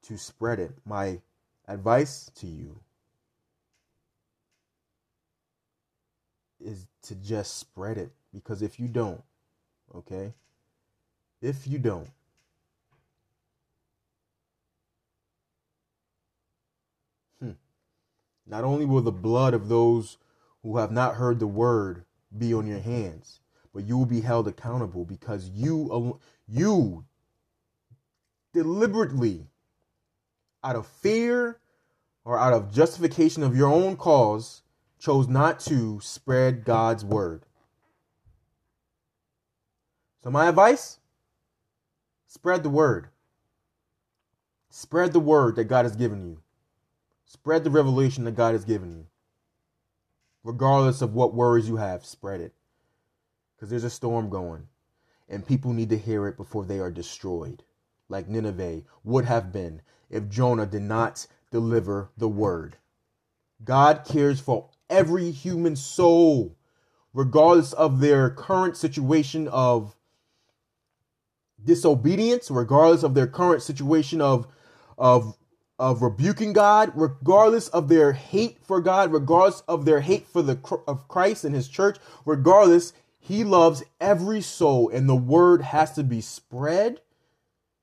to 0.03 0.19
spread 0.19 0.59
it, 0.59 0.75
my 0.85 1.19
advice 1.67 2.29
to 2.35 2.45
you 2.45 2.79
is 6.63 6.85
to 7.01 7.15
just 7.15 7.57
spread 7.57 7.97
it. 7.97 8.11
Because 8.31 8.61
if 8.61 8.79
you 8.79 8.87
don't, 8.87 9.23
okay, 9.95 10.35
if 11.41 11.65
you 11.65 11.79
don't, 11.79 12.11
hmm, 17.41 17.53
not 18.45 18.63
only 18.63 18.85
will 18.85 19.01
the 19.01 19.11
blood 19.11 19.55
of 19.55 19.69
those 19.69 20.17
who 20.61 20.77
have 20.77 20.91
not 20.91 21.15
heard 21.15 21.39
the 21.39 21.47
word 21.47 22.05
be 22.37 22.53
on 22.53 22.67
your 22.67 22.79
hands, 22.79 23.39
but 23.73 23.83
you 23.85 23.97
will 23.97 24.05
be 24.05 24.21
held 24.21 24.47
accountable 24.47 25.05
because 25.05 25.49
you 25.49 26.19
you 26.47 27.05
deliberately 28.53 29.47
out 30.63 30.75
of 30.75 30.87
fear 30.87 31.59
or 32.25 32.37
out 32.37 32.53
of 32.53 32.73
justification 32.73 33.43
of 33.43 33.55
your 33.55 33.69
own 33.69 33.95
cause 33.95 34.61
chose 34.99 35.27
not 35.27 35.59
to 35.61 35.99
spread 36.01 36.65
God's 36.65 37.05
word. 37.05 37.43
So 40.21 40.29
my 40.29 40.47
advice, 40.49 40.99
spread 42.27 42.63
the 42.63 42.69
word. 42.69 43.07
Spread 44.69 45.13
the 45.13 45.19
word 45.19 45.55
that 45.55 45.65
God 45.65 45.85
has 45.85 45.95
given 45.95 46.25
you. 46.25 46.39
Spread 47.25 47.63
the 47.63 47.69
revelation 47.69 48.25
that 48.25 48.35
God 48.35 48.53
has 48.53 48.65
given 48.65 48.91
you 48.91 49.05
regardless 50.43 51.01
of 51.01 51.13
what 51.13 51.33
worries 51.33 51.67
you 51.67 51.77
have, 51.77 52.05
spread 52.05 52.41
it. 52.41 52.53
Because 53.55 53.69
there's 53.69 53.83
a 53.83 53.89
storm 53.89 54.29
going, 54.29 54.67
and 55.27 55.45
people 55.45 55.73
need 55.73 55.89
to 55.89 55.97
hear 55.97 56.27
it 56.27 56.37
before 56.37 56.65
they 56.65 56.79
are 56.79 56.91
destroyed, 56.91 57.63
like 58.07 58.29
Nineveh 58.29 58.83
would 59.03 59.25
have 59.25 59.51
been 59.51 59.81
if 60.09 60.29
Jonah 60.29 60.65
did 60.65 60.81
not 60.81 61.27
deliver 61.51 62.09
the 62.17 62.29
word. 62.29 62.77
God 63.63 64.05
cares 64.07 64.39
for 64.39 64.69
every 64.89 65.31
human 65.31 65.75
soul, 65.75 66.55
regardless 67.13 67.73
of 67.73 67.99
their 67.99 68.29
current 68.29 68.77
situation 68.77 69.47
of 69.49 69.95
disobedience, 71.63 72.49
regardless 72.49 73.03
of 73.03 73.13
their 73.13 73.27
current 73.27 73.61
situation 73.61 74.21
of 74.21 74.47
of 74.97 75.37
of 75.79 76.01
rebuking 76.01 76.51
God, 76.51 76.91
regardless 76.93 77.69
of 77.69 77.87
their 77.87 78.11
hate 78.11 78.57
for 78.61 78.81
God, 78.81 79.13
regardless 79.13 79.61
of 79.61 79.85
their 79.85 80.01
hate 80.01 80.27
for 80.27 80.41
the 80.41 80.59
of 80.85 81.07
Christ 81.07 81.45
and 81.45 81.55
His 81.55 81.69
church, 81.69 81.97
regardless, 82.25 82.91
He 83.19 83.45
loves 83.45 83.83
every 84.01 84.41
soul, 84.41 84.89
and 84.89 85.07
the 85.07 85.15
word 85.15 85.61
has 85.61 85.93
to 85.93 86.03
be 86.03 86.19
spread 86.19 86.99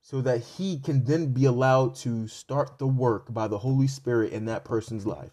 so 0.03 0.21
that 0.21 0.43
He 0.43 0.79
can 0.79 1.05
then 1.05 1.33
be 1.33 1.47
allowed 1.47 1.95
to 1.97 2.29
start 2.29 2.79
the 2.79 2.87
work 2.87 3.33
by 3.33 3.49
the 3.49 3.59
Holy 3.59 3.89
Spirit 3.89 4.33
in 4.33 4.45
that 4.45 4.65
person's 4.65 5.07
life. 5.07 5.33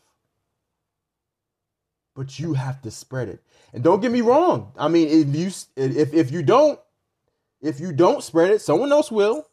But 2.16 2.40
you 2.40 2.54
have 2.54 2.82
to 2.84 2.92
spread 2.92 3.28
it, 3.28 3.44
and 3.74 3.84
don't 3.84 4.02
get 4.02 4.12
me 4.12 4.22
wrong. 4.22 4.72
I 4.78 4.88
mean, 4.88 5.10
if 5.10 5.36
you 5.36 5.52
if 5.76 6.14
if 6.14 6.32
you 6.32 6.44
don't 6.44 6.80
if 7.62 7.82
you 7.82 7.92
don't 7.92 8.24
spread 8.24 8.52
it, 8.52 8.62
someone 8.62 8.92
else 8.94 9.12
will. 9.12 9.48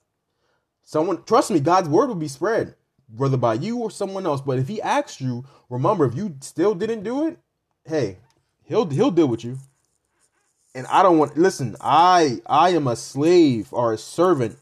Someone 0.83 1.23
trust 1.25 1.51
me, 1.51 1.61
God's 1.61 1.89
word 1.89 2.09
will 2.09 2.15
be 2.17 2.29
spread 2.29 2.75
whether 3.17 3.37
by 3.37 3.55
you 3.55 3.79
or 3.79 3.91
someone 3.91 4.27
else. 4.27 4.41
But 4.41 4.59
if 4.59 4.69
he 4.69 4.81
asks 4.81 5.21
you, 5.21 5.45
remember, 5.69 6.07
if 6.07 6.15
you 6.15 6.37
still 6.41 6.75
didn't 6.75 7.03
do 7.03 7.27
it, 7.27 7.39
hey, 7.85 8.19
he'll 8.65 8.89
he'll 8.89 9.11
deal 9.11 9.29
with 9.29 9.45
you. 9.45 9.59
And 10.75 10.87
I 10.87 11.03
don't 11.03 11.19
want 11.19 11.37
listen, 11.37 11.77
I 11.81 12.41
I 12.47 12.71
am 12.71 12.87
a 12.87 12.97
slave 12.97 13.73
or 13.73 13.93
a 13.93 13.99
servant 13.99 14.57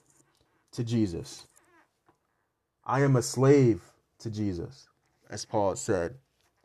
to 0.72 0.84
Jesus. 0.84 1.46
I 2.84 3.02
am 3.02 3.16
a 3.16 3.22
slave 3.22 3.82
to 4.20 4.30
Jesus, 4.30 4.88
as 5.28 5.44
Paul 5.44 5.76
said. 5.76 6.14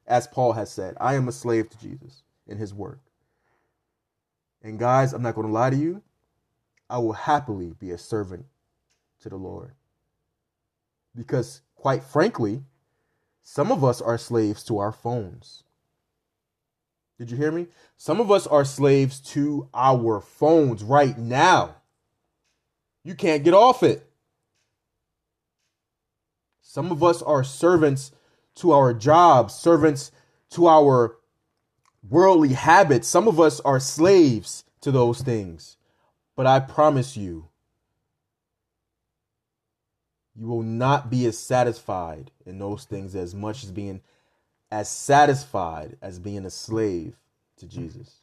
As 0.05 0.27
Paul 0.27 0.53
has 0.53 0.71
said, 0.71 0.95
I 0.99 1.15
am 1.15 1.27
a 1.27 1.31
slave 1.31 1.69
to 1.69 1.79
Jesus 1.79 2.23
in 2.47 2.57
his 2.57 2.73
work. 2.73 2.99
And 4.61 4.79
guys, 4.79 5.13
I'm 5.13 5.21
not 5.21 5.35
going 5.35 5.47
to 5.47 5.53
lie 5.53 5.69
to 5.69 5.75
you. 5.75 6.01
I 6.89 6.97
will 6.97 7.13
happily 7.13 7.73
be 7.79 7.91
a 7.91 7.97
servant 7.97 8.45
to 9.21 9.29
the 9.29 9.35
Lord. 9.35 9.71
Because 11.15 11.61
quite 11.83 12.01
frankly, 12.01 12.63
some 13.43 13.69
of 13.69 13.83
us 13.83 13.99
are 13.99 14.17
slaves 14.17 14.63
to 14.63 14.77
our 14.77 14.93
phones. 14.93 15.65
Did 17.19 17.29
you 17.29 17.35
hear 17.35 17.51
me? 17.51 17.67
Some 17.97 18.21
of 18.21 18.31
us 18.31 18.47
are 18.47 18.63
slaves 18.63 19.19
to 19.33 19.67
our 19.73 20.21
phones 20.21 20.81
right 20.81 21.17
now. 21.17 21.75
You 23.03 23.15
can't 23.15 23.43
get 23.43 23.53
off 23.53 23.83
it. 23.83 24.09
Some 26.61 26.89
of 26.89 27.03
us 27.03 27.21
are 27.21 27.43
servants 27.43 28.13
to 28.55 28.71
our 28.71 28.93
jobs, 28.93 29.53
servants 29.53 30.09
to 30.51 30.67
our 30.67 31.17
worldly 32.09 32.53
habits. 32.53 33.09
Some 33.09 33.27
of 33.27 33.41
us 33.41 33.59
are 33.59 33.81
slaves 33.81 34.63
to 34.79 34.89
those 34.89 35.21
things. 35.21 35.75
But 36.37 36.47
I 36.47 36.61
promise 36.61 37.17
you, 37.17 37.49
you 40.35 40.47
will 40.47 40.63
not 40.63 41.09
be 41.09 41.25
as 41.25 41.37
satisfied 41.37 42.31
in 42.45 42.59
those 42.59 42.85
things 42.85 43.15
as 43.15 43.35
much 43.35 43.63
as 43.63 43.71
being 43.71 44.01
as 44.71 44.89
satisfied 44.89 45.97
as 46.01 46.17
being 46.17 46.45
a 46.45 46.49
slave 46.49 47.19
to 47.57 47.67
Jesus. 47.67 48.21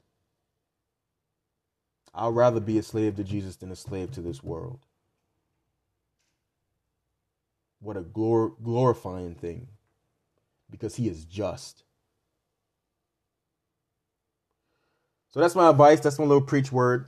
I'd 2.13 2.35
rather 2.35 2.59
be 2.59 2.79
a 2.79 2.83
slave 2.83 3.17
to 3.17 3.25
Jesus 3.25 3.57
than 3.57 3.71
a 3.71 3.77
slave 3.77 4.11
to 4.13 4.21
this 4.21 4.43
world. 4.43 4.81
What 7.79 7.97
a 7.97 8.03
glor- 8.03 8.55
glorifying 8.63 9.37
thing 9.37 9.69
because 10.71 10.97
he 10.97 11.09
is 11.09 11.25
just. 11.25 11.85
So 15.31 15.39
that's 15.39 15.55
my 15.55 15.71
advice. 15.71 16.01
That's 16.01 16.19
my 16.19 16.25
little 16.25 16.43
preach 16.43 16.73
word 16.73 17.07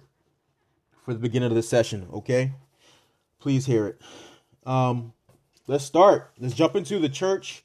for 1.05 1.13
the 1.13 1.21
beginning 1.21 1.49
of 1.51 1.57
the 1.57 1.63
session, 1.63 2.07
okay? 2.13 2.53
Please 3.41 3.67
hear 3.67 3.89
it. 3.89 4.01
Um, 4.65 5.13
let's 5.67 5.85
start. 5.85 6.31
Let's 6.39 6.55
jump 6.55 6.77
into 6.77 6.99
the 6.99 7.09
church 7.09 7.65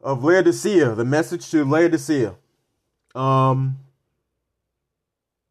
of 0.00 0.24
Laodicea, 0.24 0.94
the 0.94 1.04
message 1.04 1.50
to 1.50 1.64
Laodicea. 1.64 2.34
Um, 3.14 3.78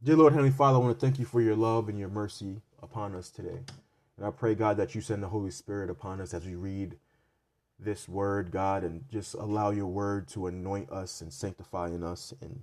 dear 0.04 0.16
Lord, 0.16 0.34
Heavenly 0.34 0.52
Father, 0.52 0.78
I 0.78 0.82
want 0.82 1.00
to 1.00 1.06
thank 1.06 1.18
you 1.18 1.25
for 1.25 1.42
your 1.42 1.56
love 1.56 1.90
and 1.90 1.98
your 1.98 2.10
mercy 2.10 2.62
upon 2.82 3.16
us 3.16 3.30
today. 3.30 3.60
And 4.18 4.25
I 4.25 4.32
pray, 4.32 4.56
God, 4.56 4.78
that 4.78 4.96
you 4.96 5.02
send 5.02 5.24
the 5.24 5.28
Holy 5.28 5.52
Spirit 5.52 5.90
upon 5.90 6.22
us 6.22 6.34
as 6.34 6.46
we 6.46 6.56
read 6.56 6.98
this 7.80 8.08
word, 8.08 8.52
God, 8.52 8.84
and 8.84 9.04
just 9.12 9.34
allow 9.34 9.72
your 9.72 9.88
word 9.88 10.28
to 10.30 10.48
anoint 10.48 10.90
us 10.92 11.22
and 11.22 11.32
sanctify 11.32 11.88
in 11.88 12.04
us 12.04 12.34
and 12.42 12.62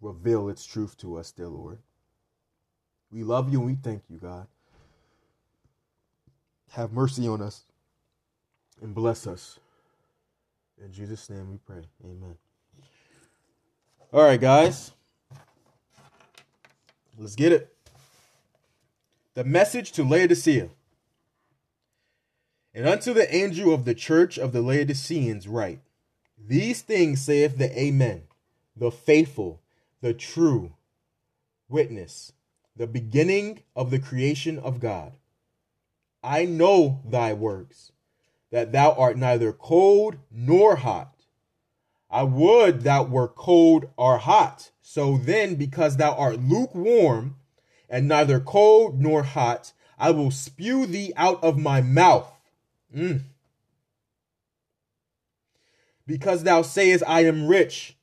reveal 0.00 0.48
its 0.48 0.64
truth 0.64 0.96
to 0.98 1.16
us, 1.16 1.30
dear 1.30 1.48
Lord. 1.48 1.78
We 3.10 3.22
love 3.22 3.52
you 3.52 3.58
and 3.60 3.66
we 3.66 3.74
thank 3.76 4.02
you, 4.08 4.18
God. 4.18 4.46
Have 6.72 6.92
mercy 6.92 7.26
on 7.26 7.42
us 7.42 7.64
and 8.80 8.94
bless 8.94 9.26
us. 9.26 9.58
In 10.82 10.92
Jesus' 10.92 11.28
name 11.28 11.50
we 11.50 11.58
pray. 11.58 11.82
Amen. 12.04 12.36
All 14.12 14.22
right, 14.22 14.40
guys. 14.40 14.92
Let's 17.18 17.34
get 17.34 17.52
it. 17.52 17.74
The 19.34 19.44
message 19.44 19.92
to 19.92 20.04
Laodicea. 20.04 20.68
And 22.74 22.86
unto 22.86 23.12
the 23.12 23.34
angel 23.34 23.74
of 23.74 23.84
the 23.84 23.94
church 23.94 24.38
of 24.38 24.52
the 24.52 24.62
Laodiceans 24.62 25.48
write, 25.48 25.80
These 26.38 26.82
things 26.82 27.20
saith 27.22 27.58
the 27.58 27.76
Amen, 27.76 28.22
the 28.76 28.92
faithful, 28.92 29.60
the 30.00 30.14
true 30.14 30.74
witness, 31.68 32.32
the 32.76 32.86
beginning 32.86 33.62
of 33.74 33.90
the 33.90 33.98
creation 33.98 34.58
of 34.58 34.78
God. 34.78 35.12
I 36.22 36.44
know 36.44 37.00
thy 37.04 37.32
works, 37.32 37.92
that 38.50 38.72
thou 38.72 38.92
art 38.92 39.16
neither 39.16 39.52
cold 39.52 40.16
nor 40.30 40.76
hot. 40.76 41.14
I 42.10 42.22
would 42.22 42.82
thou 42.82 43.04
were 43.04 43.28
cold 43.28 43.90
or 43.96 44.18
hot. 44.18 44.70
So 44.80 45.18
then, 45.18 45.56
because 45.56 45.96
thou 45.96 46.14
art 46.14 46.40
lukewarm, 46.40 47.36
and 47.88 48.08
neither 48.08 48.40
cold 48.40 49.00
nor 49.00 49.22
hot, 49.22 49.72
I 49.98 50.10
will 50.10 50.30
spew 50.30 50.86
thee 50.86 51.12
out 51.16 51.42
of 51.42 51.58
my 51.58 51.80
mouth. 51.80 52.32
Mm. 52.94 53.22
Because 56.06 56.42
thou 56.42 56.62
sayest, 56.62 57.04
I 57.06 57.24
am 57.24 57.46
rich 57.46 57.96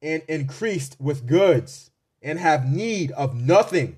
and 0.00 0.22
increased 0.28 0.96
with 1.00 1.26
goods, 1.26 1.90
and 2.22 2.38
have 2.38 2.70
need 2.70 3.10
of 3.12 3.34
nothing, 3.34 3.96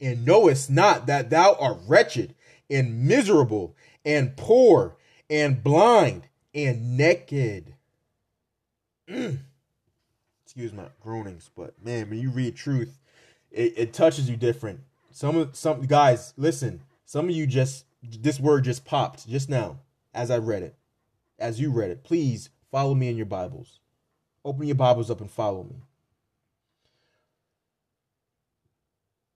and 0.00 0.24
knowest 0.24 0.70
not 0.70 1.06
that 1.06 1.30
thou 1.30 1.56
art 1.60 1.78
wretched 1.86 2.34
and 2.68 3.06
miserable 3.06 3.74
and 4.04 4.36
poor 4.36 4.96
and 5.28 5.62
blind 5.62 6.28
and 6.54 6.96
naked. 6.96 7.74
Mm. 9.08 9.38
Excuse 10.44 10.72
my 10.72 10.86
groanings, 11.00 11.50
but 11.54 11.74
man, 11.84 12.10
when 12.10 12.18
you 12.18 12.30
read 12.30 12.56
truth, 12.56 12.98
it, 13.50 13.74
it 13.76 13.92
touches 13.92 14.28
you 14.28 14.36
different. 14.36 14.80
Some 15.10 15.36
of 15.36 15.56
some 15.56 15.82
guys, 15.82 16.32
listen, 16.36 16.82
some 17.04 17.28
of 17.28 17.34
you 17.34 17.46
just 17.46 17.84
this 18.02 18.40
word 18.40 18.64
just 18.64 18.84
popped 18.84 19.28
just 19.28 19.48
now 19.48 19.78
as 20.14 20.30
I 20.30 20.38
read 20.38 20.62
it. 20.62 20.74
As 21.38 21.60
you 21.60 21.70
read 21.70 21.90
it. 21.90 22.04
Please 22.04 22.50
follow 22.70 22.94
me 22.94 23.08
in 23.08 23.16
your 23.16 23.26
Bibles. 23.26 23.80
Open 24.44 24.66
your 24.66 24.76
Bibles 24.76 25.10
up 25.10 25.20
and 25.20 25.30
follow 25.30 25.64
me. 25.64 25.76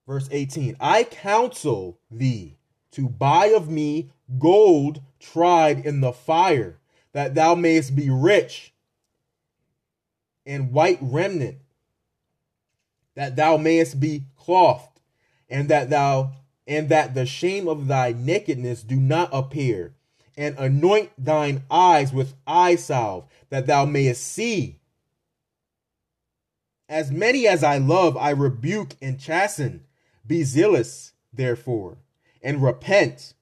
Verse 0.07 0.29
18 0.31 0.77
I 0.81 1.05
counsel 1.05 1.99
thee 2.11 2.57
to 2.93 3.09
buy 3.09 3.47
of 3.47 3.69
me 3.69 4.11
gold 4.39 5.01
tried 5.19 5.85
in 5.85 6.01
the 6.01 6.13
fire, 6.13 6.79
that 7.13 7.35
thou 7.35 7.55
mayest 7.55 7.97
be 7.97 8.11
rich, 8.11 8.73
and 10.47 10.73
white 10.73 10.99
remnant, 11.01 11.59
that 13.15 13.37
thou 13.37 13.57
mayest 13.57 13.99
be 13.99 14.25
clothed, 14.37 15.01
and 15.49 15.69
that 15.69 15.91
thou 15.91 16.33
and 16.67 16.89
that 16.89 17.15
the 17.15 17.27
shame 17.27 17.69
of 17.69 17.89
thy 17.89 18.13
nakedness 18.13 18.83
do 18.83 18.97
not 18.97 19.29
appear, 19.33 19.95
and 20.37 20.59
anoint 20.59 21.11
thine 21.19 21.63
eyes 21.71 22.13
with 22.13 22.35
eye 22.47 22.77
salve, 22.77 23.27
that 23.51 23.67
thou 23.67 23.85
mayest 23.85 24.23
see. 24.23 24.79
As 26.89 27.11
many 27.11 27.47
as 27.47 27.63
I 27.63 27.79
love, 27.79 28.17
I 28.17 28.31
rebuke 28.31 28.95
and 29.01 29.19
chasten. 29.19 29.85
Be 30.27 30.43
zealous, 30.43 31.13
therefore, 31.33 31.99
and 32.43 32.63
repent. 32.63 33.35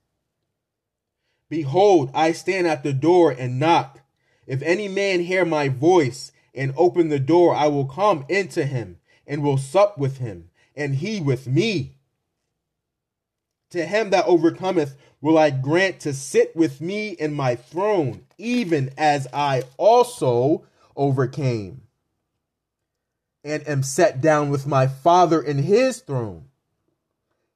Behold, 1.49 2.11
I 2.15 2.33
stand 2.33 2.67
at 2.67 2.83
the 2.83 2.93
door 2.93 3.31
and 3.31 3.59
knock. 3.59 4.01
If 4.47 4.63
any 4.63 4.89
man 4.89 5.21
hear 5.21 5.45
my 5.45 5.69
voice 5.69 6.33
and 6.55 6.75
open 6.77 7.09
the 7.09 7.21
door, 7.21 7.55
I 7.55 7.69
will 7.69 7.87
come 7.87 8.25
into 8.29 8.65
him 8.65 8.99
and 9.27 9.43
will 9.43 9.59
sup 9.59 9.97
with 9.99 10.19
him, 10.19 10.51
and 10.75 10.97
he 10.97 11.21
with 11.21 11.47
me. 11.47 11.99
To 13.71 13.87
him 13.87 14.11
that 14.11 14.27
overcometh 14.27 14.97
will 15.21 15.39
I 15.39 15.51
grant 15.51 16.01
to 16.01 16.13
sit 16.13 16.55
with 16.57 16.81
me 16.81 17.11
in 17.11 17.33
my 17.33 17.55
throne, 17.55 18.27
even 18.37 18.91
as 18.99 19.27
I 19.33 19.63
also 19.79 20.65
overcame 20.97 21.83
and 23.45 23.67
am 23.67 23.83
set 23.83 24.21
down 24.21 24.51
with 24.51 24.67
my 24.67 24.87
Father 24.87 25.41
in 25.41 25.59
his 25.59 26.01
throne. 26.01 26.47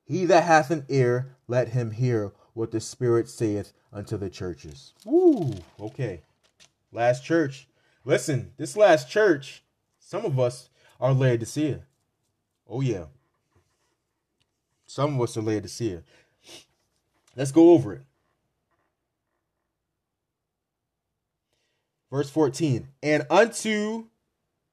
He 0.06 0.24
that 0.26 0.44
hath 0.44 0.70
an 0.70 0.86
ear, 0.88 1.36
let 1.48 1.68
him 1.68 1.90
hear 1.90 2.32
what 2.54 2.70
the 2.70 2.80
Spirit 2.80 3.28
saith 3.28 3.72
unto 3.92 4.16
the 4.16 4.30
churches. 4.30 4.94
Woo! 5.04 5.52
Okay. 5.80 6.22
Last 6.92 7.24
church. 7.24 7.68
Listen, 8.04 8.52
this 8.56 8.76
last 8.76 9.10
church, 9.10 9.64
some 9.98 10.24
of 10.24 10.38
us 10.38 10.70
are 11.00 11.12
Laodicea. 11.12 11.80
Oh, 12.68 12.80
yeah. 12.80 13.06
Some 14.86 15.16
of 15.16 15.20
us 15.22 15.36
are 15.36 15.42
Laodicea. 15.42 16.04
Let's 17.34 17.52
go 17.52 17.70
over 17.70 17.94
it. 17.94 18.02
Verse 22.10 22.30
14. 22.30 22.88
And 23.02 23.26
unto, 23.28 24.04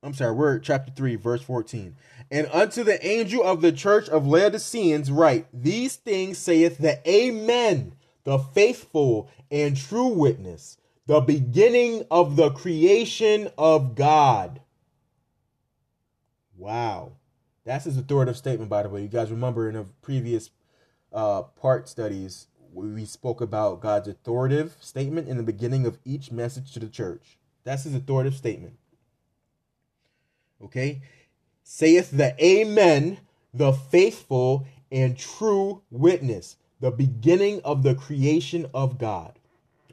I'm 0.04 0.14
sorry, 0.14 0.34
we're 0.34 0.60
chapter 0.60 0.92
3, 0.92 1.16
verse 1.16 1.42
14. 1.42 1.96
And 2.30 2.50
unto 2.52 2.84
the 2.84 3.04
angel 3.06 3.42
of 3.42 3.62
the 3.62 3.72
church 3.72 4.10
of 4.10 4.28
Laodiceans 4.28 5.10
write, 5.10 5.48
These 5.54 5.96
things 5.96 6.38
saith 6.38 6.78
the 6.78 7.00
Amen, 7.10 7.94
the 8.26 8.38
faithful 8.38 9.30
and 9.50 9.78
true 9.78 10.08
witness, 10.08 10.78
the 11.06 11.22
beginning 11.22 12.06
of 12.12 12.36
the 12.36 12.50
creation 12.50 13.50
of 13.58 13.96
God. 13.96 14.60
Wow. 16.58 17.14
That's 17.64 17.86
his 17.86 17.98
authoritative 17.98 18.38
statement, 18.38 18.70
by 18.70 18.84
the 18.84 18.90
way. 18.90 19.04
You 19.04 19.08
guys 19.08 19.32
remember 19.32 19.70
in 19.70 19.78
a 19.78 19.86
previous 20.02 20.50
uh, 21.14 21.44
part 21.44 21.88
studies, 21.88 22.48
we 22.74 23.06
spoke 23.06 23.40
about 23.40 23.80
God's 23.80 24.10
authoritative 24.10 24.76
statement 24.82 25.30
in 25.30 25.38
the 25.38 25.44
beginning 25.44 25.86
of 25.86 26.00
each 26.04 26.30
message 26.30 26.74
to 26.74 26.80
the 26.80 26.90
church. 26.90 27.38
That's 27.64 27.84
his 27.84 27.96
authoritative 27.96 28.38
statement. 28.38 28.76
Okay? 30.66 31.02
Saith 31.64 32.12
the 32.12 32.36
Amen, 32.44 33.20
the 33.54 33.74
faithful 33.74 34.66
and 34.92 35.18
true 35.18 35.82
witness, 35.90 36.58
the 36.80 36.92
beginning 36.92 37.62
of 37.64 37.84
the 37.84 37.96
creation 37.96 38.68
of 38.74 38.98
God. 38.98 39.40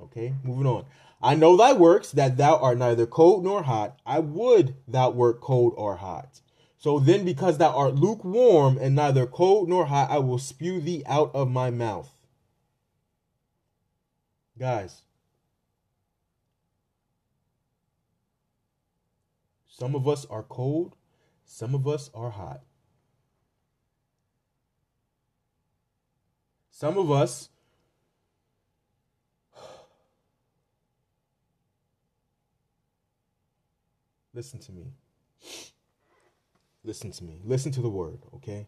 Okay, 0.01 0.35
moving 0.43 0.67
on. 0.67 0.85
I 1.23 1.35
know 1.35 1.57
thy 1.57 1.73
works, 1.73 2.11
that 2.13 2.37
thou 2.37 2.57
art 2.57 2.79
neither 2.79 3.07
cold 3.07 3.45
nor 3.45 3.63
hot. 3.63 3.99
I 4.07 4.19
would 4.19 4.75
thou 4.89 5.11
wert 5.11 5.41
cold 5.41 5.75
or 5.77 5.97
hot. 5.97 6.41
So 6.79 6.99
then, 6.99 7.25
because 7.25 7.59
thou 7.59 7.77
art 7.77 7.95
lukewarm 7.95 8.79
and 8.79 8.95
neither 8.95 9.27
cold 9.27 9.69
nor 9.69 9.87
hot, 9.87 10.11
I 10.11 10.19
will 10.19 10.39
spew 10.39 10.81
thee 10.81 11.03
out 11.07 11.31
of 11.35 11.51
my 11.51 11.71
mouth. 11.71 12.15
Guys, 14.59 15.03
some 19.81 19.95
of 19.95 20.07
us 20.07 20.27
are 20.29 20.43
cold, 20.43 20.95
some 21.47 21.75
of 21.75 21.89
us 21.89 22.11
are 22.13 22.29
hot. 22.29 22.61
Some 26.71 26.99
of 26.99 27.11
us 27.11 27.49
listen 34.35 34.61
to 34.61 34.73
me. 34.73 34.93
Listen 36.85 37.11
to 37.13 37.25
me. 37.25 37.41
Listen 37.45 37.73
to 37.73 37.83
the 37.83 37.91
word, 37.91 38.21
okay? 38.35 38.67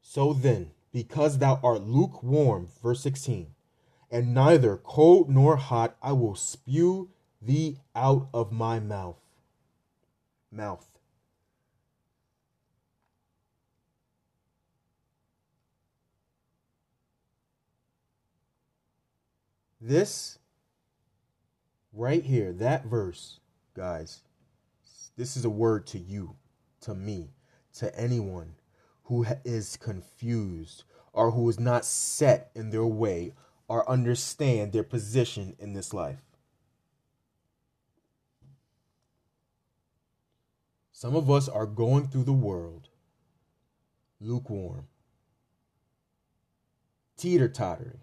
So 0.00 0.32
then, 0.32 0.70
because 0.92 1.38
thou 1.38 1.58
art 1.62 1.82
lukewarm, 1.82 2.68
verse 2.80 3.00
16, 3.00 3.48
and 4.12 4.32
neither 4.32 4.76
cold 4.76 5.28
nor 5.28 5.56
hot, 5.56 5.96
I 6.00 6.12
will 6.12 6.36
spew 6.36 7.10
thee 7.42 7.78
out 7.96 8.28
of 8.32 8.52
my 8.52 8.78
mouth. 8.78 9.16
Mouth. 10.52 10.86
This 19.80 20.38
right 21.92 22.22
here, 22.22 22.52
that 22.52 22.84
verse, 22.84 23.40
guys, 23.74 24.20
this 25.16 25.36
is 25.36 25.44
a 25.44 25.50
word 25.50 25.86
to 25.88 25.98
you 25.98 26.36
to 26.82 26.94
me, 26.94 27.30
to 27.74 27.98
anyone 27.98 28.54
who 29.04 29.26
is 29.44 29.76
confused 29.76 30.84
or 31.12 31.30
who 31.30 31.48
is 31.48 31.58
not 31.58 31.84
set 31.84 32.50
in 32.54 32.70
their 32.70 32.86
way 32.86 33.32
or 33.68 33.88
understand 33.88 34.72
their 34.72 34.82
position 34.82 35.54
in 35.58 35.72
this 35.72 35.94
life. 35.94 36.20
Some 41.00 41.16
of 41.16 41.30
us 41.30 41.48
are 41.48 41.64
going 41.64 42.08
through 42.08 42.24
the 42.24 42.32
world 42.34 42.90
lukewarm, 44.20 44.86
teeter 47.16 47.48
tottering. 47.48 48.00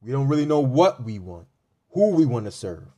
We 0.00 0.12
don't 0.12 0.28
really 0.28 0.46
know 0.46 0.60
what 0.60 1.04
we 1.04 1.18
want, 1.18 1.46
who 1.90 2.12
we 2.12 2.24
want 2.24 2.46
to 2.46 2.50
serve. 2.50 2.88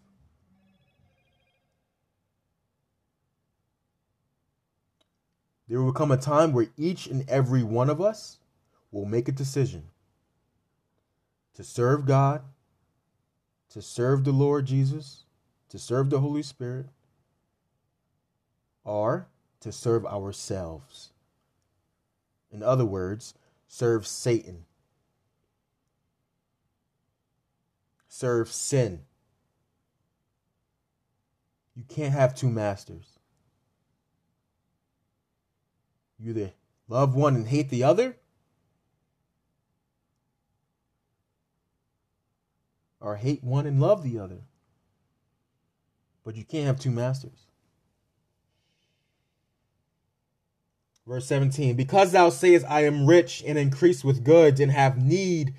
There 5.68 5.82
will 5.82 5.92
come 5.92 6.12
a 6.12 6.16
time 6.16 6.52
where 6.52 6.68
each 6.76 7.08
and 7.08 7.28
every 7.28 7.64
one 7.64 7.90
of 7.90 8.00
us 8.00 8.38
will 8.92 9.04
make 9.04 9.26
a 9.26 9.32
decision 9.32 9.82
to 11.54 11.64
serve 11.64 12.06
God, 12.06 12.42
to 13.70 13.82
serve 13.82 14.22
the 14.22 14.30
Lord 14.30 14.66
Jesus, 14.66 15.24
to 15.70 15.78
serve 15.80 16.10
the 16.10 16.20
Holy 16.20 16.44
Spirit, 16.44 16.86
or 18.88 19.28
to 19.60 19.70
serve 19.70 20.06
ourselves. 20.06 21.10
In 22.50 22.62
other 22.62 22.86
words, 22.86 23.34
serve 23.68 24.06
Satan, 24.06 24.64
serve 28.08 28.50
sin. 28.50 29.00
You 31.76 31.84
can't 31.86 32.14
have 32.14 32.34
two 32.34 32.48
masters. 32.48 33.18
You 36.18 36.30
either 36.30 36.52
love 36.88 37.14
one 37.14 37.36
and 37.36 37.46
hate 37.46 37.68
the 37.68 37.84
other, 37.84 38.16
or 43.00 43.16
hate 43.16 43.44
one 43.44 43.66
and 43.66 43.78
love 43.82 44.02
the 44.02 44.18
other. 44.18 44.40
But 46.24 46.36
you 46.36 46.44
can't 46.44 46.66
have 46.66 46.80
two 46.80 46.90
masters. 46.90 47.47
Verse 51.08 51.24
17 51.24 51.74
Because 51.74 52.12
thou 52.12 52.28
sayest, 52.28 52.66
I 52.68 52.84
am 52.84 53.06
rich 53.06 53.42
and 53.46 53.56
increase 53.56 54.04
with 54.04 54.24
goods 54.24 54.60
and 54.60 54.70
have 54.70 55.02
need 55.02 55.54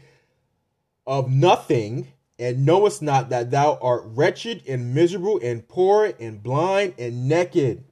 of 1.07 1.31
nothing, 1.31 2.09
and 2.38 2.67
knowest 2.67 3.01
not 3.01 3.29
that 3.29 3.49
thou 3.49 3.79
art 3.81 4.03
wretched 4.05 4.62
and 4.67 4.93
miserable 4.93 5.39
and 5.41 5.67
poor 5.67 6.13
and 6.19 6.43
blind 6.43 6.93
and 6.99 7.27
naked. 7.27 7.83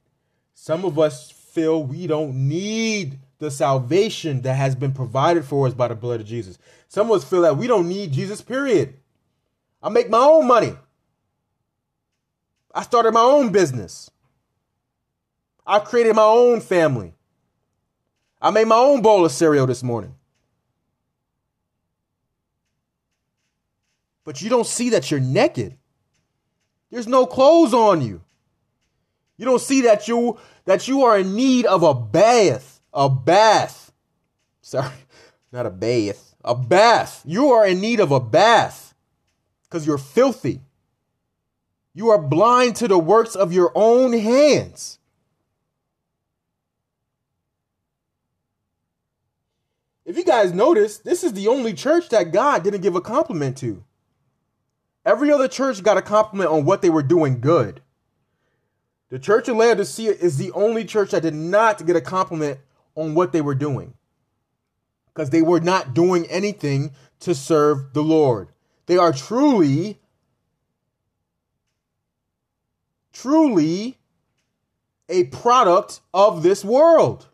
Some 0.54 0.84
of 0.84 1.00
us 1.00 1.32
feel 1.32 1.82
we 1.82 2.06
don't 2.06 2.48
need 2.48 3.18
the 3.40 3.50
salvation 3.50 4.42
that 4.42 4.54
has 4.54 4.76
been 4.76 4.92
provided 4.92 5.44
for 5.44 5.66
us 5.66 5.74
by 5.74 5.88
the 5.88 5.96
blood 5.96 6.20
of 6.20 6.26
Jesus. 6.26 6.58
Some 6.86 7.10
of 7.10 7.16
us 7.16 7.28
feel 7.28 7.42
that 7.42 7.56
we 7.56 7.66
don't 7.66 7.88
need 7.88 8.12
Jesus, 8.12 8.40
period. 8.40 8.94
I 9.82 9.88
make 9.88 10.08
my 10.08 10.18
own 10.18 10.46
money. 10.46 10.76
I 12.72 12.82
started 12.82 13.12
my 13.12 13.20
own 13.20 13.50
business. 13.50 14.12
I 15.66 15.80
created 15.80 16.14
my 16.14 16.22
own 16.22 16.60
family. 16.60 17.14
I 18.40 18.50
made 18.50 18.68
my 18.68 18.76
own 18.76 19.02
bowl 19.02 19.24
of 19.24 19.32
cereal 19.32 19.66
this 19.66 19.82
morning. 19.82 20.14
But 24.24 24.42
you 24.42 24.50
don't 24.50 24.66
see 24.66 24.90
that 24.90 25.10
you're 25.10 25.20
naked. 25.20 25.76
There's 26.90 27.06
no 27.06 27.26
clothes 27.26 27.74
on 27.74 28.02
you. 28.02 28.20
You 29.36 29.44
don't 29.44 29.60
see 29.60 29.82
that 29.82 30.08
you 30.08 30.38
that 30.64 30.88
you 30.88 31.04
are 31.04 31.18
in 31.18 31.34
need 31.34 31.64
of 31.64 31.82
a 31.82 31.94
bath. 31.94 32.80
A 32.92 33.08
bath. 33.08 33.92
Sorry, 34.60 34.92
not 35.52 35.66
a 35.66 35.70
bath. 35.70 36.34
A 36.44 36.54
bath. 36.54 37.22
You 37.24 37.52
are 37.52 37.66
in 37.66 37.80
need 37.80 38.00
of 38.00 38.12
a 38.12 38.20
bath 38.20 38.94
because 39.64 39.86
you're 39.86 39.98
filthy. 39.98 40.60
You 41.94 42.10
are 42.10 42.18
blind 42.18 42.76
to 42.76 42.88
the 42.88 42.98
works 42.98 43.34
of 43.34 43.52
your 43.52 43.72
own 43.74 44.12
hands. 44.12 44.97
If 50.08 50.16
you 50.16 50.24
guys 50.24 50.54
notice, 50.54 50.96
this 50.96 51.22
is 51.22 51.34
the 51.34 51.48
only 51.48 51.74
church 51.74 52.08
that 52.08 52.32
God 52.32 52.64
didn't 52.64 52.80
give 52.80 52.96
a 52.96 53.00
compliment 53.02 53.58
to. 53.58 53.84
Every 55.04 55.30
other 55.30 55.48
church 55.48 55.82
got 55.82 55.98
a 55.98 56.02
compliment 56.02 56.48
on 56.48 56.64
what 56.64 56.80
they 56.80 56.88
were 56.88 57.02
doing 57.02 57.42
good. 57.42 57.82
The 59.10 59.18
church 59.18 59.48
of 59.48 59.58
Laodicea 59.58 60.12
is 60.12 60.38
the 60.38 60.50
only 60.52 60.86
church 60.86 61.10
that 61.10 61.20
did 61.20 61.34
not 61.34 61.84
get 61.84 61.94
a 61.94 62.00
compliment 62.00 62.58
on 62.94 63.14
what 63.14 63.32
they 63.32 63.42
were 63.42 63.54
doing 63.54 63.92
because 65.12 65.28
they 65.28 65.42
were 65.42 65.60
not 65.60 65.92
doing 65.92 66.24
anything 66.28 66.92
to 67.20 67.34
serve 67.34 67.92
the 67.92 68.02
Lord. 68.02 68.48
They 68.86 68.96
are 68.96 69.12
truly, 69.12 70.00
truly 73.12 73.98
a 75.06 75.24
product 75.24 76.00
of 76.14 76.42
this 76.42 76.64
world. 76.64 77.27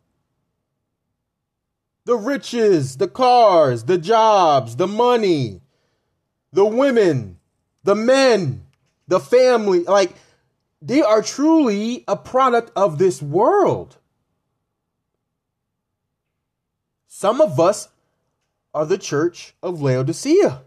The 2.04 2.16
riches, 2.16 2.96
the 2.96 3.08
cars, 3.08 3.84
the 3.84 3.98
jobs, 3.98 4.76
the 4.76 4.86
money, 4.86 5.62
the 6.52 6.64
women, 6.64 7.38
the 7.82 7.94
men, 7.94 8.66
the 9.08 9.20
family, 9.20 9.84
like 9.84 10.14
they 10.82 11.02
are 11.02 11.22
truly 11.22 12.04
a 12.06 12.16
product 12.16 12.70
of 12.76 12.98
this 12.98 13.22
world. 13.22 13.96
Some 17.08 17.40
of 17.40 17.58
us 17.58 17.88
are 18.74 18.84
the 18.84 18.98
church 18.98 19.54
of 19.62 19.80
Laodicea. 19.80 20.62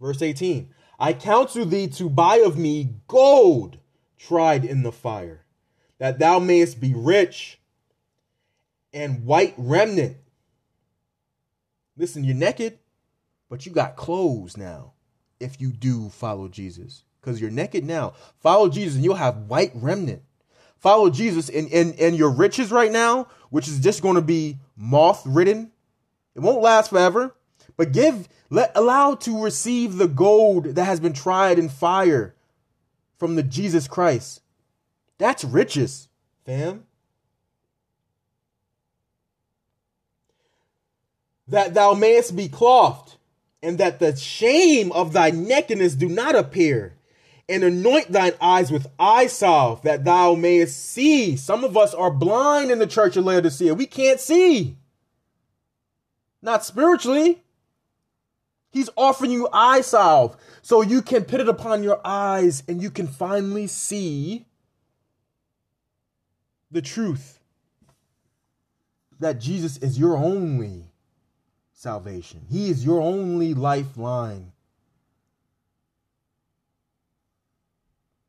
Verse 0.00 0.22
18 0.22 0.72
I 0.98 1.12
counsel 1.12 1.64
thee 1.64 1.86
to 1.88 2.08
buy 2.08 2.36
of 2.36 2.58
me 2.58 2.94
gold 3.06 3.78
tried 4.18 4.64
in 4.64 4.82
the 4.82 4.92
fire, 4.92 5.44
that 5.98 6.18
thou 6.18 6.38
mayest 6.38 6.80
be 6.80 6.92
rich, 6.94 7.60
and 8.92 9.24
white 9.24 9.54
remnant. 9.56 10.16
Listen, 11.96 12.24
you're 12.24 12.34
naked, 12.34 12.78
but 13.48 13.66
you 13.66 13.72
got 13.72 13.96
clothes 13.96 14.56
now 14.56 14.92
if 15.40 15.60
you 15.60 15.72
do 15.72 16.08
follow 16.08 16.48
Jesus. 16.48 17.04
Because 17.20 17.40
you're 17.40 17.50
naked 17.50 17.84
now. 17.84 18.14
Follow 18.40 18.68
Jesus 18.68 18.94
and 18.94 19.04
you'll 19.04 19.14
have 19.14 19.48
white 19.48 19.72
remnant. 19.74 20.22
Follow 20.78 21.10
Jesus 21.10 21.48
and, 21.48 21.70
and, 21.72 21.98
and 21.98 22.16
your 22.16 22.30
riches 22.30 22.70
right 22.70 22.90
now, 22.90 23.26
which 23.50 23.66
is 23.66 23.80
just 23.80 24.00
going 24.00 24.14
to 24.14 24.22
be 24.22 24.58
moth 24.76 25.22
ridden. 25.26 25.72
It 26.36 26.40
won't 26.40 26.62
last 26.62 26.90
forever. 26.90 27.34
But 27.76 27.92
give, 27.92 28.28
let 28.50 28.72
allow 28.74 29.14
to 29.16 29.42
receive 29.42 29.96
the 29.96 30.08
gold 30.08 30.74
that 30.74 30.84
has 30.84 31.00
been 31.00 31.12
tried 31.12 31.58
in 31.58 31.68
fire 31.68 32.34
from 33.18 33.36
the 33.36 33.42
Jesus 33.42 33.86
Christ. 33.86 34.40
That's 35.18 35.44
riches, 35.44 36.08
fam. 36.44 36.84
That 41.46 41.74
thou 41.74 41.94
mayest 41.94 42.36
be 42.36 42.48
clothed, 42.48 43.16
and 43.62 43.78
that 43.78 43.98
the 43.98 44.14
shame 44.14 44.92
of 44.92 45.12
thy 45.12 45.30
nakedness 45.30 45.94
do 45.94 46.08
not 46.08 46.36
appear, 46.36 46.94
and 47.48 47.64
anoint 47.64 48.12
thine 48.12 48.34
eyes 48.40 48.70
with 48.70 48.86
eye 48.98 49.26
salve, 49.26 49.82
that 49.82 50.04
thou 50.04 50.34
mayest 50.34 50.78
see. 50.84 51.36
Some 51.36 51.64
of 51.64 51.76
us 51.76 51.94
are 51.94 52.10
blind 52.10 52.70
in 52.70 52.78
the 52.78 52.86
church 52.86 53.16
of 53.16 53.24
Laodicea. 53.24 53.74
We 53.74 53.86
can't 53.86 54.20
see. 54.20 54.76
Not 56.42 56.64
spiritually. 56.64 57.42
He's 58.70 58.90
offering 58.96 59.30
you 59.30 59.48
eye 59.52 59.80
salve 59.80 60.36
so 60.62 60.82
you 60.82 61.02
can 61.02 61.24
put 61.24 61.40
it 61.40 61.48
upon 61.48 61.82
your 61.82 62.00
eyes 62.04 62.62
and 62.68 62.82
you 62.82 62.90
can 62.90 63.06
finally 63.06 63.66
see 63.66 64.46
the 66.70 66.82
truth 66.82 67.40
that 69.20 69.40
Jesus 69.40 69.78
is 69.78 69.98
your 69.98 70.16
only 70.16 70.84
salvation. 71.72 72.44
He 72.48 72.70
is 72.70 72.84
your 72.84 73.00
only 73.00 73.54
lifeline. 73.54 74.52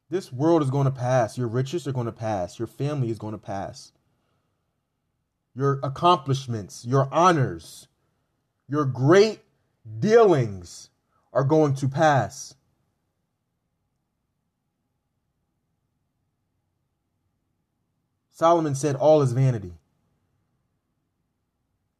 This 0.09 0.33
world 0.33 0.63
is 0.63 0.71
going 0.71 0.85
to 0.85 0.91
pass. 0.91 1.37
Your 1.37 1.47
riches 1.47 1.87
are 1.87 1.91
going 1.91 2.07
to 2.07 2.11
pass. 2.11 2.57
Your 2.57 2.67
family 2.67 3.09
is 3.09 3.19
going 3.19 3.33
to 3.33 3.37
pass. 3.37 3.91
Your 5.53 5.79
accomplishments, 5.83 6.85
your 6.85 7.13
honors, 7.13 7.87
your 8.67 8.85
great 8.85 9.41
dealings 9.99 10.89
are 11.33 11.43
going 11.43 11.75
to 11.75 11.87
pass. 11.87 12.55
Solomon 18.31 18.73
said, 18.75 18.95
All 18.95 19.21
is 19.21 19.33
vanity. 19.33 19.73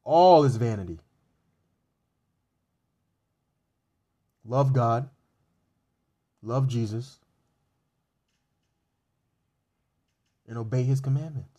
All 0.04 0.44
is 0.44 0.56
vanity. 0.56 0.98
Love 4.44 4.72
God. 4.72 5.10
Love 6.42 6.66
Jesus. 6.66 7.18
And 10.48 10.56
obey 10.56 10.82
his 10.82 11.00
commandments. 11.00 11.49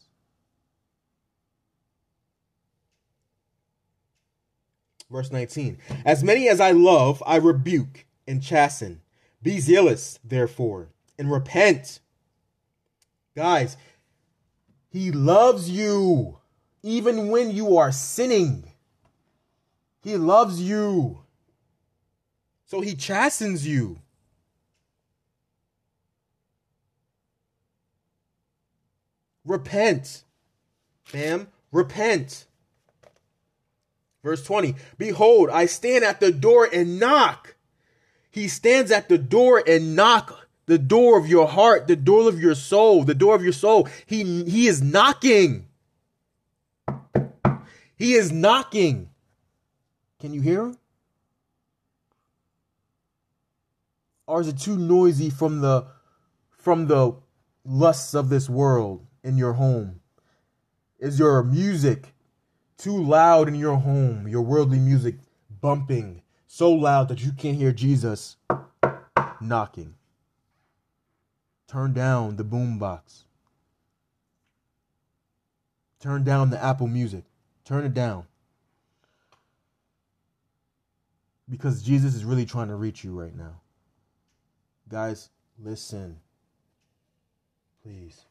Verse 5.12 5.32
19 5.32 5.78
As 6.06 6.24
many 6.24 6.48
as 6.48 6.62
I 6.62 6.72
love, 6.72 7.22
I 7.26 7.36
rebuke 7.36 8.06
and 8.26 8.42
chasten. 8.42 9.02
Be 9.44 9.60
zealous, 9.60 10.20
therefore, 10.24 10.90
and 11.18 11.32
repent. 11.32 12.00
Guys, 13.36 13.76
he 14.90 15.12
loves 15.12 15.70
you 15.70 16.38
even 16.84 17.30
when 17.30 17.52
you 17.52 17.78
are 17.78 17.92
sinning. 17.92 18.72
He 20.02 20.18
loves 20.18 20.62
you. 20.62 21.24
So 22.66 22.82
he 22.82 22.96
chastens 22.96 23.68
you. 23.68 24.00
Repent. 29.44 30.24
Fam, 31.04 31.48
repent. 31.72 32.46
Verse 34.24 34.44
20 34.44 34.76
Behold, 34.98 35.50
I 35.50 35.66
stand 35.66 36.04
at 36.04 36.20
the 36.20 36.32
door 36.32 36.68
and 36.72 37.00
knock. 37.00 37.56
He 38.30 38.48
stands 38.48 38.92
at 38.92 39.10
the 39.10 39.18
door 39.18 39.64
and 39.68 39.96
knock 39.96 40.48
the 40.68 40.78
door 40.78 41.18
of 41.18 41.28
your 41.28 41.48
heart, 41.48 41.88
the 41.88 41.96
door 41.96 42.30
of 42.30 42.40
your 42.40 42.56
soul, 42.56 43.04
the 43.04 43.16
door 43.16 43.36
of 43.36 43.44
your 43.44 43.54
soul. 43.54 43.90
He, 44.06 44.44
he 44.46 44.68
is 44.68 44.82
knocking. 44.82 45.68
He 47.96 48.14
is 48.14 48.32
knocking. 48.32 49.10
Can 50.20 50.34
you 50.34 50.42
hear 50.42 50.66
him? 50.66 50.78
Or 54.28 54.40
is 54.40 54.48
it 54.48 54.60
too 54.60 54.78
noisy 54.78 55.30
from 55.30 55.60
the 55.62 55.88
from 56.52 56.88
the 56.88 57.16
lusts 57.66 58.14
of 58.14 58.30
this 58.30 58.48
world 58.48 59.06
in 59.24 59.38
your 59.38 59.54
home? 59.54 60.00
Is 61.00 61.20
your 61.20 61.44
music 61.44 62.14
too 62.82 63.04
loud 63.04 63.48
in 63.48 63.56
your 63.56 63.78
home? 63.78 64.28
Your 64.28 64.42
worldly 64.42 64.80
music 64.80 65.16
bumping 65.62 66.24
so 66.48 66.72
loud 66.72 67.08
that 67.10 67.24
you 67.24 67.32
can't 67.32 67.58
hear 67.58 67.72
Jesus 67.72 68.38
knocking. 69.40 69.96
Turn 71.68 71.94
down 71.94 72.36
the 72.38 72.44
boombox. 72.44 73.24
Turn 76.00 76.24
down 76.24 76.50
the 76.50 76.62
Apple 76.62 76.88
Music. 76.88 77.24
Turn 77.64 77.86
it 77.86 77.94
down. 77.94 78.26
Because 81.48 81.84
Jesus 81.84 82.16
is 82.16 82.26
really 82.26 82.46
trying 82.46 82.70
to 82.70 82.76
reach 82.76 83.04
you 83.04 83.18
right 83.18 83.36
now. 83.36 83.62
Guys, 84.90 85.30
listen. 85.60 86.20
Please. 87.84 88.26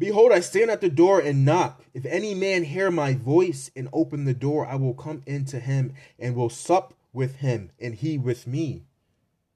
Behold, 0.00 0.32
I 0.32 0.40
stand 0.40 0.70
at 0.70 0.80
the 0.80 0.88
door 0.88 1.20
and 1.20 1.44
knock. 1.44 1.84
If 1.92 2.06
any 2.06 2.34
man 2.34 2.64
hear 2.64 2.90
my 2.90 3.12
voice 3.12 3.70
and 3.76 3.86
open 3.92 4.24
the 4.24 4.32
door, 4.32 4.66
I 4.66 4.76
will 4.76 4.94
come 4.94 5.22
into 5.26 5.60
him 5.60 5.92
and 6.18 6.34
will 6.34 6.48
sup 6.48 6.94
with 7.12 7.36
him, 7.36 7.70
and 7.78 7.94
he 7.94 8.16
with 8.16 8.46
me. 8.46 8.84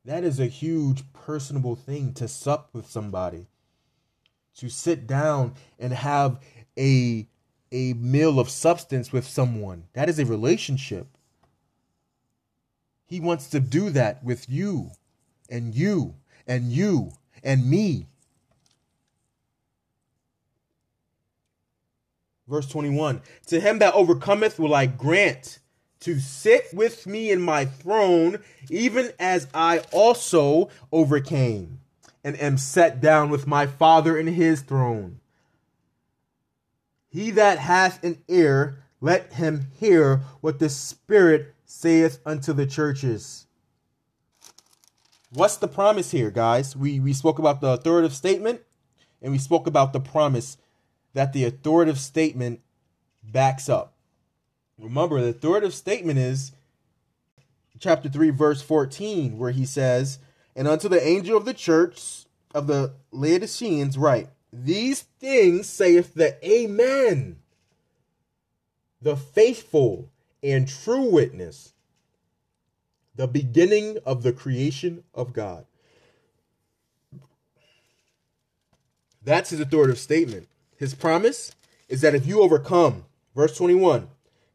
That 0.05 0.23
is 0.23 0.39
a 0.39 0.47
huge 0.47 1.03
personable 1.15 1.77
thing 1.77 2.13
to 2.15 2.29
sup 2.29 2.69
with 2.75 2.91
somebody. 2.91 3.47
To 4.57 4.69
sit 4.69 5.07
down 5.07 5.55
and 5.79 5.95
have 5.95 6.39
a 6.79 7.27
a 7.73 7.95
meal 7.95 8.39
of 8.39 8.51
substance 8.51 9.13
with 9.13 9.27
someone. 9.27 9.85
That 9.95 10.11
is 10.11 10.19
a 10.19 10.27
relationship. 10.27 11.09
He 13.07 13.19
wants 13.19 13.49
to 13.49 13.61
do 13.61 13.89
that 13.91 14.23
with 14.23 14.49
you 14.51 14.91
and 15.49 15.75
you 15.75 16.17
and 16.47 16.71
you 16.71 17.13
and 17.43 17.69
me. 17.69 18.09
Verse 22.47 22.67
21 22.69 23.23
To 23.47 23.61
him 23.61 23.79
that 23.79 23.95
overcometh 23.95 24.59
will 24.59 24.75
I 24.75 24.87
grant 24.87 25.59
to 26.01 26.21
sit 26.21 26.67
with 26.73 27.07
me 27.07 27.31
in 27.31 27.41
my 27.41 27.65
throne, 27.65 28.39
even 28.69 29.13
as 29.19 29.49
I 29.55 29.79
also 29.91 30.69
overcame 30.93 31.81
and 32.23 32.39
am 32.41 32.59
set 32.59 33.01
down 33.01 33.31
with 33.31 33.47
my 33.47 33.67
Father 33.67 34.19
in 34.19 34.27
his 34.27 34.61
throne. 34.61 35.21
He 37.09 37.31
that 37.31 37.59
hath 37.59 38.03
an 38.05 38.23
ear, 38.29 38.83
let 39.01 39.35
him 39.35 39.69
hear 39.79 40.23
what 40.41 40.59
the 40.59 40.69
Spirit 40.69 41.55
saith 41.65 42.19
unto 42.27 42.53
the 42.53 42.67
churches. 42.67 43.47
What's 45.31 45.57
the 45.57 45.69
promise 45.69 46.11
here, 46.11 46.31
guys? 46.31 46.77
We, 46.77 47.01
we 47.01 47.13
spoke 47.13 47.39
about 47.39 47.61
the 47.61 47.69
authoritative 47.69 48.15
statement 48.15 48.61
and 49.23 49.33
we 49.33 49.39
spoke 49.39 49.67
about 49.67 49.93
the 49.93 50.01
promise 50.01 50.59
that 51.15 51.33
the 51.33 51.45
authoritative 51.45 51.99
statement 51.99 52.61
backs 53.23 53.69
up. 53.69 53.95
Remember, 54.79 55.21
the 55.21 55.29
authoritative 55.29 55.75
statement 55.75 56.19
is 56.19 56.53
chapter 57.79 58.09
3, 58.09 58.31
verse 58.31 58.61
14, 58.61 59.39
where 59.39 59.53
he 59.53 59.65
says, 59.65 60.19
And 60.55 60.69
unto 60.69 60.89
the 60.89 61.05
angel 61.05 61.37
of 61.37 61.45
the 61.45 61.55
church 61.55 62.25
of 62.55 62.67
the 62.67 62.95
Laodiceans, 63.13 63.97
write, 63.97 64.29
These 64.53 65.03
things 65.03 65.69
saith 65.69 66.15
the 66.15 66.37
Amen, 66.47 67.37
the 69.01 69.17
faithful 69.17 70.11
and 70.43 70.69
true 70.69 71.11
witness, 71.11 71.73
the 73.15 73.29
beginning 73.29 73.99
of 74.05 74.25
the 74.25 74.33
creation 74.33 75.05
of 75.15 75.33
God. 75.33 75.67
That's 79.23 79.51
his 79.51 79.61
authoritative 79.61 79.99
statement. 79.99 80.49
His 80.77 80.95
promise 80.95 81.55
is 81.89 82.01
that 82.01 82.15
if 82.15 82.27
you 82.27 82.41
overcome, 82.41 83.05
verse 83.35 83.57
21, 83.57 84.09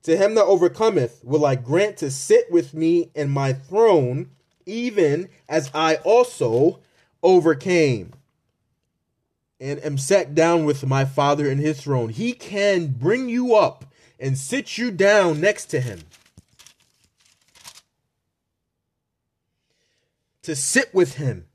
to 0.03 0.17
him 0.17 0.35
that 0.35 0.45
overcometh 0.45 1.21
will 1.23 1.45
I 1.45 1.55
grant 1.55 1.97
to 1.97 2.11
sit 2.11 2.51
with 2.51 2.73
me 2.73 3.11
in 3.13 3.29
my 3.29 3.53
throne, 3.53 4.29
even 4.65 5.29
as 5.47 5.69
I 5.73 5.95
also 5.97 6.79
overcame 7.21 8.13
and 9.59 9.83
am 9.83 9.97
set 9.97 10.33
down 10.33 10.63
with 10.63 10.85
my 10.85 11.03
Father 11.03 11.49
in 11.49 11.57
his 11.57 11.81
throne. 11.81 12.09
He 12.09 12.33
can 12.33 12.87
bring 12.87 13.27
you 13.27 13.55
up 13.55 13.85
and 14.19 14.37
sit 14.37 14.77
you 14.77 14.91
down 14.91 15.41
next 15.41 15.65
to 15.67 15.81
him. 15.81 16.01
To 20.43 20.55
sit 20.55 20.93
with 20.93 21.15
him 21.15 21.45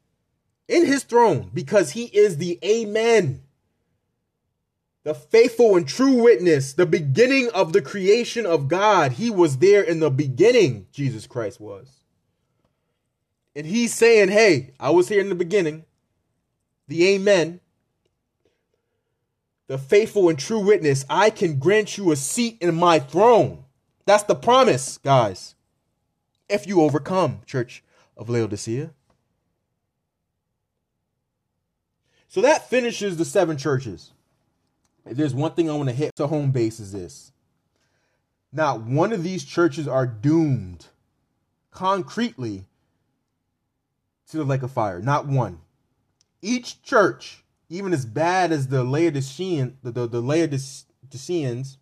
in 0.69 0.85
his 0.85 1.03
throne 1.03 1.51
because 1.53 1.93
he 1.93 2.05
is 2.05 2.37
the 2.37 2.59
Amen 2.63 3.44
the 5.05 5.15
faithful 5.15 5.77
and 5.77 5.87
true 5.87 6.23
witness, 6.23 6.73
the 6.73 6.87
beginning 6.87 7.51
of 7.55 7.73
the 7.73 7.83
creation 7.83 8.47
of 8.47 8.69
God. 8.69 9.13
He 9.13 9.31
was 9.31 9.59
there 9.59 9.83
in 9.83 10.01
the 10.01 10.11
beginning, 10.11 10.87
Jesus 10.91 11.27
Christ 11.27 11.61
was. 11.61 12.01
And 13.55 13.67
he's 13.67 13.95
saying, 13.95 14.31
Hey, 14.31 14.73
I 14.81 14.91
was 14.91 15.09
here 15.09 15.21
in 15.21 15.29
the 15.29 15.35
beginning. 15.35 15.85
The 16.89 17.07
Amen. 17.15 17.61
The 19.67 19.79
faithful 19.79 20.29
and 20.29 20.39
true 20.39 20.59
witness, 20.59 21.05
I 21.09 21.31
can 21.31 21.59
grant 21.59 21.97
you 21.97 22.11
a 22.11 22.17
seat 22.17 22.59
in 22.61 22.75
my 22.75 22.99
throne. 22.99 23.65
That's 24.07 24.25
the 24.25 24.35
promise, 24.35 24.99
guys. 24.99 25.55
If 26.49 26.67
you 26.67 26.83
overcome, 26.83 27.41
Church 27.47 27.83
of 28.17 28.29
Laodicea. 28.29 28.91
So 32.29 32.41
that 32.41 32.69
finishes 32.69 33.17
the 33.17 33.25
seven 33.25 33.57
churches 33.57 34.14
if 35.07 35.17
there's 35.17 35.35
one 35.35 35.53
thing 35.53 35.69
I 35.69 35.75
want 35.75 35.89
to 35.89 35.95
hit 35.95 36.17
to 36.17 36.27
home 36.27 36.51
base 36.51 36.81
is 36.81 36.93
this. 36.93 37.33
Not 38.53 38.83
one 38.83 39.13
of 39.13 39.23
these 39.23 39.45
churches 39.45 39.89
are 39.89 40.07
doomed 40.07 40.87
concretely 41.71 42.67
to 44.31 44.37
the 44.37 44.45
lake 44.45 44.63
of 44.63 44.71
fire. 44.71 45.01
Not 45.01 45.27
one. 45.27 45.61
Each 46.41 46.81
church, 46.83 47.45
even 47.69 47.93
as 47.93 48.07
bad 48.07 48.53
as 48.53 48.69
the 48.69 48.85
Laodicean, 48.85 49.79
the, 49.83 49.91
the, 49.91 50.07
the 50.07 50.21
Laodiceans, 50.21 51.79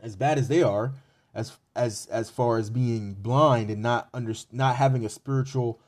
as 0.00 0.16
bad 0.16 0.38
as 0.38 0.48
they 0.48 0.62
are, 0.62 0.92
as 1.34 1.56
as 1.74 2.06
as 2.10 2.30
far 2.30 2.58
as 2.58 2.70
being 2.70 3.14
blind 3.14 3.70
and 3.70 3.82
not 3.82 4.08
under 4.12 4.34
not 4.52 4.76
having 4.76 5.04
a 5.04 5.08
spiritual 5.08 5.80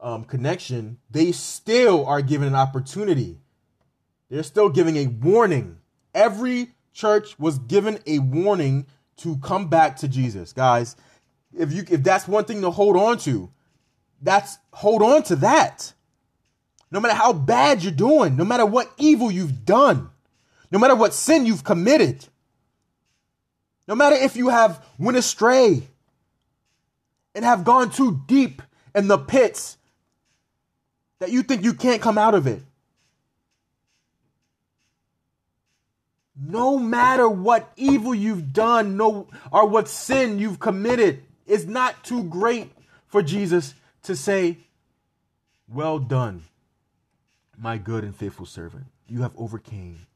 um, 0.00 0.24
connection, 0.24 0.98
they 1.10 1.32
still 1.32 2.04
are 2.06 2.20
given 2.20 2.48
an 2.48 2.54
opportunity 2.54 3.38
they're 4.30 4.42
still 4.42 4.68
giving 4.68 4.96
a 4.96 5.06
warning. 5.06 5.78
Every 6.14 6.74
church 6.92 7.38
was 7.38 7.58
given 7.58 7.98
a 8.06 8.18
warning 8.20 8.86
to 9.18 9.36
come 9.38 9.68
back 9.68 9.96
to 9.98 10.08
Jesus, 10.08 10.52
guys. 10.52 10.96
If 11.56 11.72
you 11.72 11.84
if 11.90 12.02
that's 12.02 12.26
one 12.26 12.44
thing 12.44 12.62
to 12.62 12.70
hold 12.70 12.96
on 12.96 13.18
to, 13.18 13.50
that's 14.20 14.58
hold 14.72 15.02
on 15.02 15.22
to 15.24 15.36
that. 15.36 15.92
No 16.90 17.00
matter 17.00 17.14
how 17.14 17.32
bad 17.32 17.82
you're 17.82 17.92
doing, 17.92 18.36
no 18.36 18.44
matter 18.44 18.66
what 18.66 18.90
evil 18.98 19.30
you've 19.30 19.64
done, 19.64 20.10
no 20.70 20.78
matter 20.78 20.94
what 20.94 21.12
sin 21.12 21.46
you've 21.46 21.64
committed, 21.64 22.26
no 23.86 23.94
matter 23.94 24.16
if 24.16 24.36
you 24.36 24.48
have 24.48 24.84
went 24.98 25.16
astray 25.16 25.82
and 27.34 27.44
have 27.44 27.64
gone 27.64 27.90
too 27.90 28.22
deep 28.26 28.62
in 28.94 29.08
the 29.08 29.18
pits 29.18 29.76
that 31.18 31.30
you 31.30 31.42
think 31.42 31.64
you 31.64 31.74
can't 31.74 32.02
come 32.02 32.18
out 32.18 32.34
of 32.34 32.46
it. 32.46 32.62
No 36.36 36.78
matter 36.78 37.28
what 37.28 37.72
evil 37.76 38.14
you've 38.14 38.52
done, 38.52 38.96
no 38.96 39.28
or 39.52 39.68
what 39.68 39.88
sin 39.88 40.38
you've 40.38 40.58
committed, 40.58 41.22
it's 41.46 41.64
not 41.64 42.02
too 42.04 42.24
great 42.24 42.72
for 43.06 43.22
Jesus 43.22 43.74
to 44.02 44.16
say, 44.16 44.58
"Well 45.68 45.98
done, 45.98 46.44
my 47.56 47.78
good 47.78 48.04
and 48.04 48.14
faithful 48.14 48.46
servant. 48.46 48.86
You 49.06 49.22
have 49.22 49.32
overcame 49.36 50.06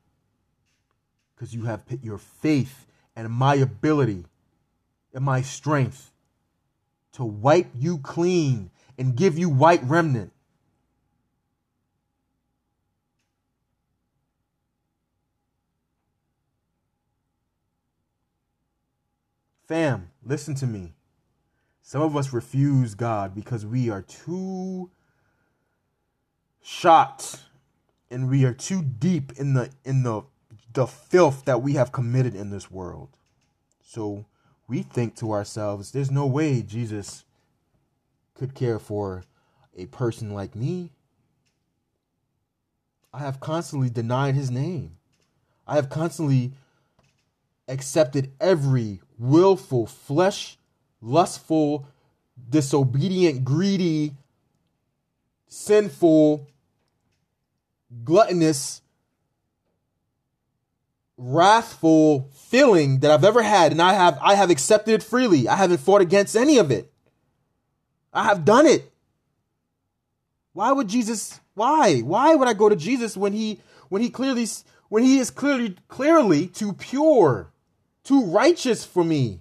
because 1.35 1.54
you 1.54 1.64
have 1.64 1.87
put 1.87 2.02
your 2.02 2.18
faith 2.18 2.87
and 3.14 3.31
my 3.31 3.54
ability 3.54 4.24
and 5.14 5.24
my 5.24 5.42
strength 5.42 6.11
to 7.12 7.24
wipe 7.24 7.70
you 7.74 7.98
clean 7.98 8.70
and 8.96 9.16
give 9.16 9.38
you 9.38 9.48
white 9.48 9.83
remnant. 9.85 10.33
Fam, 19.68 20.11
listen 20.24 20.54
to 20.54 20.66
me. 20.66 20.94
Some 21.83 22.00
of 22.00 22.16
us 22.16 22.33
refuse 22.33 22.94
God 22.94 23.35
because 23.35 23.66
we 23.66 23.90
are 23.90 24.00
too 24.00 24.90
shot 26.62 27.42
and 28.11 28.31
we 28.31 28.46
are 28.46 28.54
too 28.54 28.83
deep 28.83 29.33
in 29.33 29.52
the 29.52 29.70
in 29.85 30.04
the 30.04 30.22
the 30.72 30.87
filth 30.87 31.44
that 31.44 31.61
we 31.61 31.74
have 31.74 31.92
committed 31.92 32.35
in 32.35 32.48
this 32.48 32.70
world. 32.70 33.11
So 33.83 34.24
we 34.66 34.83
think 34.83 35.16
to 35.16 35.33
ourselves, 35.33 35.92
there's 35.92 36.11
no 36.11 36.26
way 36.26 36.62
Jesus 36.62 37.24
could 38.35 38.54
care 38.54 38.78
for 38.78 39.24
a 39.76 39.85
person 39.87 40.33
like 40.33 40.57
me. 40.57 40.92
I 43.12 43.18
have 43.18 43.38
constantly 43.38 43.90
denied 43.90 44.35
his 44.35 44.50
name. 44.50 44.96
I 45.66 45.74
have 45.74 45.90
constantly 45.90 46.52
accepted 47.68 48.33
every 48.40 49.00
willful, 49.18 49.87
flesh, 49.87 50.59
lustful, 51.00 51.87
disobedient, 52.48 53.44
greedy, 53.44 54.14
sinful, 55.48 56.46
gluttonous, 58.04 58.83
wrathful 61.16 62.31
feeling 62.33 63.00
that 63.00 63.11
I've 63.11 63.24
ever 63.24 63.42
had, 63.42 63.72
and 63.72 63.83
I 63.83 63.92
have 63.94 64.18
I 64.22 64.35
have 64.35 64.50
accepted 64.50 64.94
it 64.94 65.02
freely. 65.02 65.48
I 65.48 65.57
haven't 65.57 65.78
fought 65.78 66.00
against 66.00 66.37
any 66.37 66.59
of 66.59 66.70
it. 66.70 66.90
I 68.12 68.24
have 68.24 68.44
done 68.44 68.66
it. 68.66 68.90
Why 70.52 70.72
would 70.72 70.88
Jesus 70.88 71.40
why? 71.54 72.00
Why 72.00 72.35
would 72.35 72.48
I 72.48 72.54
go 72.54 72.68
to 72.68 72.76
Jesus 72.76 73.16
when 73.16 73.33
he 73.33 73.61
when 73.88 74.00
he 74.00 74.11
clearly 74.11 74.46
when 74.88 75.02
he 75.02 75.18
is 75.18 75.31
clearly 75.31 75.76
clearly 75.88 76.46
too 76.46 76.72
pure, 76.72 77.50
too 78.09 78.25
righteous 78.25 78.87
for 78.87 79.05
me? 79.05 79.38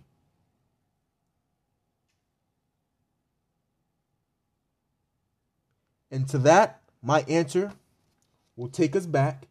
And 6.11 6.27
to 6.27 6.37
that, 6.39 6.81
my 7.01 7.21
answer 7.29 7.71
will 8.57 8.67
take 8.67 8.93
us 8.93 9.05
back. 9.05 9.47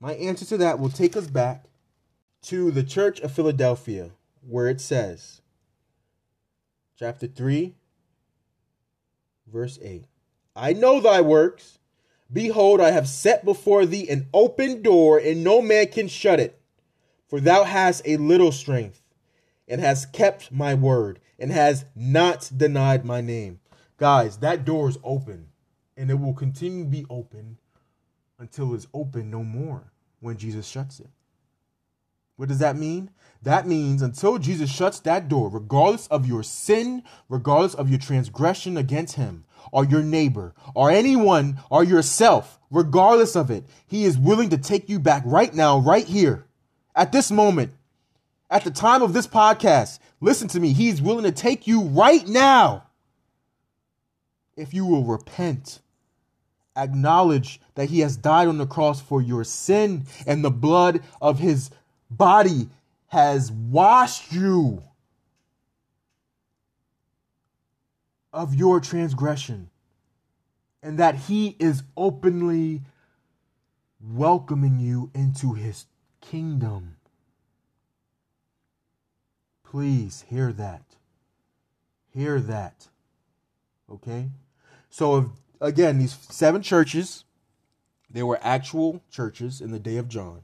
My 0.00 0.14
answer 0.14 0.44
to 0.46 0.56
that 0.56 0.80
will 0.80 0.90
take 0.90 1.16
us 1.16 1.28
back 1.28 1.66
to 2.42 2.72
the 2.72 2.82
Church 2.82 3.20
of 3.20 3.30
Philadelphia, 3.30 4.10
where 4.42 4.68
it 4.68 4.80
says, 4.80 5.42
chapter 6.98 7.28
3, 7.28 7.72
verse 9.46 9.78
8 9.80 10.06
I 10.56 10.72
know 10.72 11.00
thy 11.00 11.20
works. 11.20 11.78
Behold, 12.32 12.80
I 12.80 12.90
have 12.90 13.08
set 13.08 13.44
before 13.44 13.86
thee 13.86 14.08
an 14.08 14.26
open 14.34 14.82
door, 14.82 15.18
and 15.18 15.44
no 15.44 15.62
man 15.62 15.86
can 15.86 16.08
shut 16.08 16.40
it. 16.40 16.60
For 17.34 17.40
thou 17.40 17.64
hast 17.64 18.02
a 18.04 18.16
little 18.16 18.52
strength, 18.52 19.02
and 19.66 19.80
hast 19.80 20.12
kept 20.12 20.52
my 20.52 20.74
word, 20.74 21.18
and 21.36 21.50
has 21.50 21.84
not 21.96 22.48
denied 22.56 23.04
my 23.04 23.22
name. 23.22 23.58
Guys, 23.96 24.36
that 24.36 24.64
door 24.64 24.88
is 24.88 24.98
open 25.02 25.48
and 25.96 26.12
it 26.12 26.20
will 26.20 26.32
continue 26.32 26.84
to 26.84 26.88
be 26.88 27.04
open 27.10 27.58
until 28.38 28.72
it's 28.72 28.86
open 28.94 29.32
no 29.32 29.42
more 29.42 29.90
when 30.20 30.36
Jesus 30.36 30.68
shuts 30.68 31.00
it. 31.00 31.08
What 32.36 32.48
does 32.48 32.60
that 32.60 32.76
mean? 32.76 33.10
That 33.42 33.66
means 33.66 34.00
until 34.00 34.38
Jesus 34.38 34.70
shuts 34.70 35.00
that 35.00 35.28
door, 35.28 35.48
regardless 35.48 36.06
of 36.06 36.28
your 36.28 36.44
sin, 36.44 37.02
regardless 37.28 37.74
of 37.74 37.90
your 37.90 37.98
transgression 37.98 38.76
against 38.76 39.16
him, 39.16 39.44
or 39.72 39.84
your 39.84 40.04
neighbor, 40.04 40.54
or 40.72 40.88
anyone, 40.88 41.58
or 41.68 41.82
yourself, 41.82 42.60
regardless 42.70 43.34
of 43.34 43.50
it, 43.50 43.64
he 43.88 44.04
is 44.04 44.16
willing 44.16 44.50
to 44.50 44.56
take 44.56 44.88
you 44.88 45.00
back 45.00 45.24
right 45.26 45.52
now, 45.52 45.80
right 45.80 46.06
here, 46.06 46.46
at 46.94 47.12
this 47.12 47.30
moment, 47.30 47.72
at 48.50 48.64
the 48.64 48.70
time 48.70 49.02
of 49.02 49.12
this 49.12 49.26
podcast. 49.26 49.98
Listen 50.20 50.48
to 50.48 50.60
me. 50.60 50.72
He's 50.72 51.02
willing 51.02 51.24
to 51.24 51.32
take 51.32 51.66
you 51.66 51.82
right 51.82 52.26
now 52.26 52.86
if 54.56 54.72
you 54.72 54.86
will 54.86 55.04
repent 55.04 55.80
acknowledge 56.76 57.60
that 57.74 57.90
he 57.90 58.00
has 58.00 58.16
died 58.16 58.48
on 58.48 58.58
the 58.58 58.66
cross 58.66 59.00
for 59.00 59.22
your 59.22 59.44
sin 59.44 60.04
and 60.26 60.44
the 60.44 60.50
blood 60.50 61.00
of 61.20 61.38
his 61.38 61.70
body 62.10 62.68
has 63.08 63.52
washed 63.52 64.32
you 64.32 64.82
of 68.32 68.54
your 68.54 68.80
transgression 68.80 69.70
and 70.82 70.98
that 70.98 71.14
he 71.14 71.56
is 71.60 71.82
openly 71.96 72.82
welcoming 74.00 74.80
you 74.80 75.10
into 75.14 75.54
his 75.54 75.86
kingdom. 76.30 76.96
Please 79.64 80.24
hear 80.28 80.52
that. 80.52 80.82
Hear 82.12 82.40
that. 82.40 82.88
Okay? 83.90 84.30
So 84.90 85.16
if 85.16 85.24
again, 85.60 85.98
these 85.98 86.16
seven 86.30 86.62
churches, 86.62 87.24
they 88.10 88.22
were 88.22 88.38
actual 88.42 89.02
churches 89.10 89.60
in 89.60 89.70
the 89.72 89.78
day 89.78 89.96
of 89.96 90.08
John. 90.08 90.42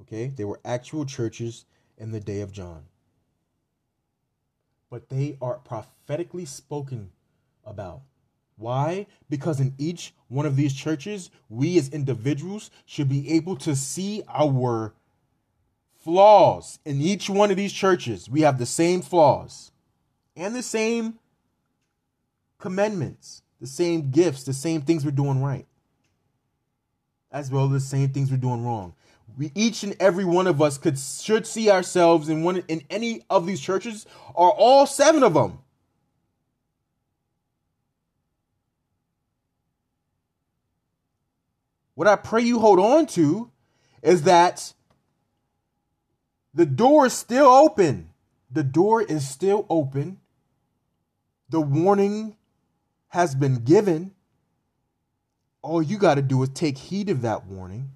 Okay? 0.00 0.28
They 0.28 0.44
were 0.44 0.60
actual 0.64 1.04
churches 1.04 1.66
in 1.98 2.12
the 2.12 2.20
day 2.20 2.40
of 2.40 2.52
John. 2.52 2.84
But 4.90 5.08
they 5.10 5.36
are 5.42 5.54
prophetically 5.64 6.44
spoken 6.44 7.10
about. 7.66 8.02
Why? 8.56 9.06
Because 9.28 9.60
in 9.60 9.74
each 9.78 10.14
one 10.28 10.46
of 10.46 10.56
these 10.56 10.74
churches, 10.74 11.30
we 11.48 11.76
as 11.78 11.88
individuals 11.88 12.70
should 12.86 13.08
be 13.08 13.32
able 13.32 13.56
to 13.56 13.74
see 13.74 14.22
our 14.28 14.94
flaws. 16.02 16.78
In 16.84 17.00
each 17.00 17.28
one 17.28 17.50
of 17.50 17.56
these 17.56 17.72
churches, 17.72 18.28
we 18.28 18.42
have 18.42 18.58
the 18.58 18.66
same 18.66 19.02
flaws 19.02 19.72
and 20.36 20.54
the 20.54 20.62
same 20.62 21.18
commandments 22.58 23.42
the 23.64 23.70
same 23.70 24.10
gifts, 24.10 24.44
the 24.44 24.52
same 24.52 24.82
things 24.82 25.06
we're 25.06 25.10
doing 25.10 25.42
right, 25.42 25.66
as 27.32 27.50
well 27.50 27.64
as 27.64 27.72
the 27.72 27.80
same 27.80 28.10
things 28.10 28.30
we're 28.30 28.36
doing 28.36 28.62
wrong. 28.62 28.94
We 29.38 29.50
each 29.54 29.82
and 29.82 29.96
every 29.98 30.26
one 30.26 30.46
of 30.46 30.60
us 30.60 30.76
could 30.76 30.98
should 30.98 31.46
see 31.46 31.70
ourselves 31.70 32.28
in 32.28 32.42
one 32.42 32.62
in 32.68 32.82
any 32.90 33.22
of 33.30 33.46
these 33.46 33.60
churches 33.60 34.04
or 34.34 34.50
all 34.50 34.86
seven 34.86 35.22
of 35.22 35.32
them. 35.32 35.60
What 41.94 42.08
I 42.08 42.16
pray 42.16 42.42
you 42.42 42.58
hold 42.58 42.78
on 42.78 43.06
to 43.08 43.50
is 44.02 44.22
that 44.22 44.74
the 46.52 46.66
door 46.66 47.06
is 47.06 47.12
still 47.12 47.46
open. 47.46 48.10
The 48.50 48.64
door 48.64 49.02
is 49.02 49.28
still 49.28 49.66
open. 49.68 50.20
The 51.48 51.60
warning 51.60 52.36
has 53.08 53.34
been 53.34 53.62
given, 53.64 54.12
all 55.62 55.80
you 55.82 55.98
got 55.98 56.16
to 56.16 56.22
do 56.22 56.42
is 56.42 56.48
take 56.48 56.76
heed 56.76 57.08
of 57.08 57.22
that 57.22 57.46
warning, 57.46 57.92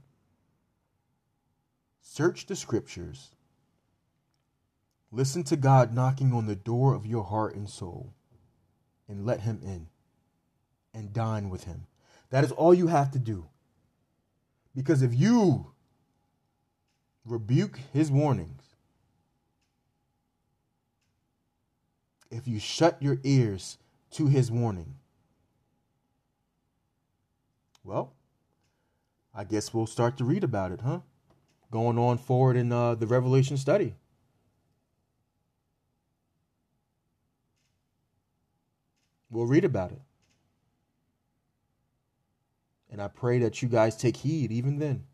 search 2.01 2.47
the 2.47 2.55
scriptures, 2.55 3.35
listen 5.11 5.43
to 5.45 5.57
God 5.57 5.93
knocking 5.93 6.33
on 6.33 6.47
the 6.47 6.55
door 6.55 6.95
of 6.95 7.05
your 7.05 7.25
heart 7.25 7.57
and 7.57 7.69
soul, 7.69 8.15
and 9.09 9.27
let 9.27 9.41
Him 9.41 9.61
in 9.65 9.89
and 10.95 11.13
dine 11.13 11.51
with 11.51 11.65
Him. 11.65 11.87
That 12.31 12.45
is 12.45 12.53
all 12.53 12.73
you 12.73 12.87
have 12.87 13.11
to 13.13 13.19
do. 13.19 13.47
Because 14.79 15.03
if 15.03 15.13
you 15.13 15.73
rebuke 17.27 17.81
His 17.93 18.13
warnings, 18.13 18.63
if 22.31 22.47
you 22.47 22.61
shut 22.61 23.03
your 23.03 23.19
ears 23.25 23.79
to 24.13 24.29
His 24.29 24.53
warning, 24.53 24.95
well, 27.83 28.13
I 29.35 29.43
guess 29.43 29.75
we'll 29.75 29.89
start 29.89 30.17
to 30.19 30.25
read 30.25 30.45
about 30.45 30.71
it, 30.71 30.83
huh? 30.83 31.01
Going 31.73 31.99
on 31.99 32.17
forward 32.17 32.57
in 32.57 32.71
uh, 32.71 32.95
the 32.95 33.09
Revelation 33.09 33.57
study. 33.57 33.97
We'll 39.29 39.47
read 39.47 39.65
about 39.65 39.91
it. 39.91 40.03
And 42.91 43.03
I 43.03 43.09
pray 43.09 43.39
that 43.41 43.61
you 43.63 43.69
guys 43.69 43.97
take 43.97 44.17
heed 44.19 44.51
even 44.51 44.79
then. 44.79 45.05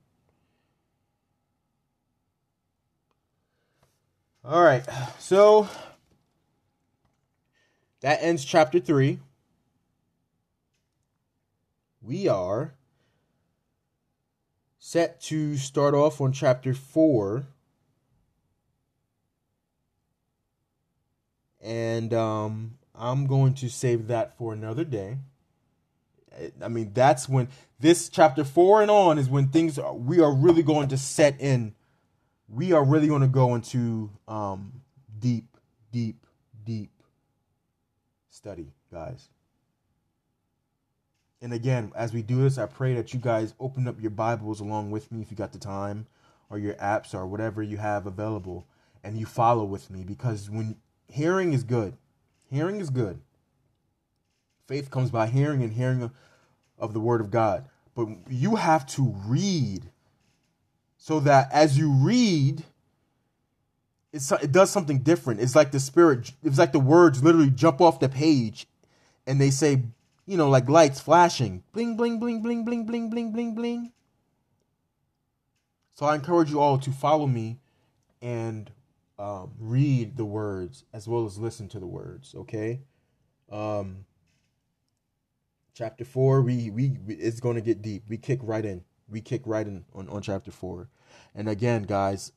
All 4.44 4.62
right. 4.62 4.84
So 5.18 5.68
that 8.00 8.22
ends 8.22 8.44
chapter 8.44 8.78
3. 8.78 9.18
We 12.02 12.28
are 12.28 12.74
set 14.78 15.22
to 15.22 15.56
start 15.56 15.94
off 15.94 16.20
on 16.20 16.32
chapter 16.32 16.74
4. 16.74 17.46
And 21.62 22.12
um, 22.12 22.76
I'm 22.94 23.26
going 23.26 23.54
to 23.54 23.70
save 23.70 24.08
that 24.08 24.36
for 24.36 24.52
another 24.52 24.84
day. 24.84 25.16
I 26.62 26.68
mean, 26.68 26.92
that's 26.92 27.28
when 27.28 27.48
this 27.80 28.08
chapter 28.08 28.44
four 28.44 28.82
and 28.82 28.90
on 28.90 29.18
is 29.18 29.28
when 29.28 29.48
things 29.48 29.78
are, 29.78 29.94
we 29.94 30.20
are 30.20 30.32
really 30.32 30.62
going 30.62 30.88
to 30.88 30.98
set 30.98 31.40
in. 31.40 31.74
We 32.48 32.72
are 32.72 32.84
really 32.84 33.08
going 33.08 33.22
to 33.22 33.28
go 33.28 33.54
into 33.54 34.10
um, 34.28 34.82
deep, 35.18 35.56
deep, 35.92 36.26
deep 36.64 36.90
study, 38.30 38.72
guys. 38.92 39.28
And 41.40 41.52
again, 41.52 41.92
as 41.94 42.12
we 42.12 42.22
do 42.22 42.42
this, 42.42 42.56
I 42.56 42.66
pray 42.66 42.94
that 42.94 43.12
you 43.12 43.20
guys 43.20 43.54
open 43.60 43.86
up 43.86 44.00
your 44.00 44.10
Bibles 44.10 44.60
along 44.60 44.90
with 44.90 45.12
me 45.12 45.20
if 45.20 45.30
you 45.30 45.36
got 45.36 45.52
the 45.52 45.58
time, 45.58 46.06
or 46.48 46.58
your 46.58 46.74
apps, 46.74 47.14
or 47.14 47.26
whatever 47.26 47.62
you 47.62 47.76
have 47.76 48.06
available, 48.06 48.66
and 49.02 49.18
you 49.18 49.26
follow 49.26 49.64
with 49.64 49.90
me 49.90 50.04
because 50.04 50.48
when 50.48 50.76
hearing 51.06 51.52
is 51.52 51.62
good, 51.62 51.96
hearing 52.50 52.80
is 52.80 52.90
good. 52.90 53.20
Faith 54.66 54.90
comes 54.90 55.10
by 55.10 55.26
hearing, 55.26 55.62
and 55.62 55.72
hearing 55.72 56.10
of, 56.78 56.94
the 56.94 57.00
Word 57.00 57.20
of 57.20 57.30
God. 57.30 57.68
But 57.94 58.08
you 58.28 58.56
have 58.56 58.86
to 58.88 59.14
read 59.26 59.90
so 60.96 61.20
that 61.20 61.52
as 61.52 61.78
you 61.78 61.92
read, 61.92 62.64
it's, 64.12 64.30
it 64.32 64.52
does 64.52 64.70
something 64.70 65.00
different. 65.00 65.40
It's 65.40 65.54
like 65.54 65.70
the 65.70 65.80
spirit, 65.80 66.32
it's 66.42 66.58
like 66.58 66.72
the 66.72 66.80
words 66.80 67.22
literally 67.22 67.50
jump 67.50 67.80
off 67.80 68.00
the 68.00 68.08
page 68.08 68.66
and 69.26 69.40
they 69.40 69.50
say, 69.50 69.82
you 70.26 70.36
know, 70.36 70.48
like 70.48 70.68
lights 70.68 71.00
flashing. 71.00 71.62
Bling, 71.72 71.96
bling, 71.96 72.18
bling, 72.18 72.42
bling, 72.42 72.64
bling, 72.64 72.84
bling, 72.86 73.10
bling, 73.10 73.32
bling, 73.32 73.54
bling. 73.54 73.92
So 75.94 76.06
I 76.06 76.14
encourage 76.14 76.50
you 76.50 76.60
all 76.60 76.78
to 76.78 76.90
follow 76.90 77.26
me 77.26 77.60
and 78.20 78.70
um, 79.18 79.52
read 79.58 80.16
the 80.16 80.24
words 80.24 80.84
as 80.92 81.06
well 81.06 81.24
as 81.24 81.38
listen 81.38 81.68
to 81.68 81.78
the 81.78 81.86
words, 81.86 82.34
okay? 82.34 82.80
Um, 83.50 84.04
chapter 85.74 86.04
four, 86.04 86.40
we, 86.42 86.70
we, 86.70 86.96
it's 87.08 87.40
going 87.40 87.56
to 87.56 87.62
get 87.62 87.82
deep. 87.82 88.04
We 88.08 88.16
kick 88.16 88.40
right 88.42 88.64
in. 88.64 88.84
We 89.08 89.20
kick 89.20 89.42
right 89.44 89.66
in 89.66 89.84
on, 89.94 90.08
on 90.08 90.22
chapter 90.22 90.50
four. 90.50 90.88
And 91.34 91.48
again, 91.48 91.82
guys, 91.82 92.32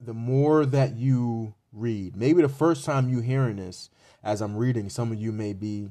the 0.00 0.14
more 0.14 0.66
that 0.66 0.96
you 0.96 1.54
read, 1.72 2.16
maybe 2.16 2.42
the 2.42 2.48
first 2.48 2.84
time 2.84 3.08
you 3.08 3.20
hearing 3.20 3.56
this 3.56 3.90
as 4.24 4.40
I'm 4.40 4.56
reading, 4.56 4.88
some 4.88 5.12
of 5.12 5.20
you 5.20 5.30
may 5.30 5.52
be, 5.52 5.90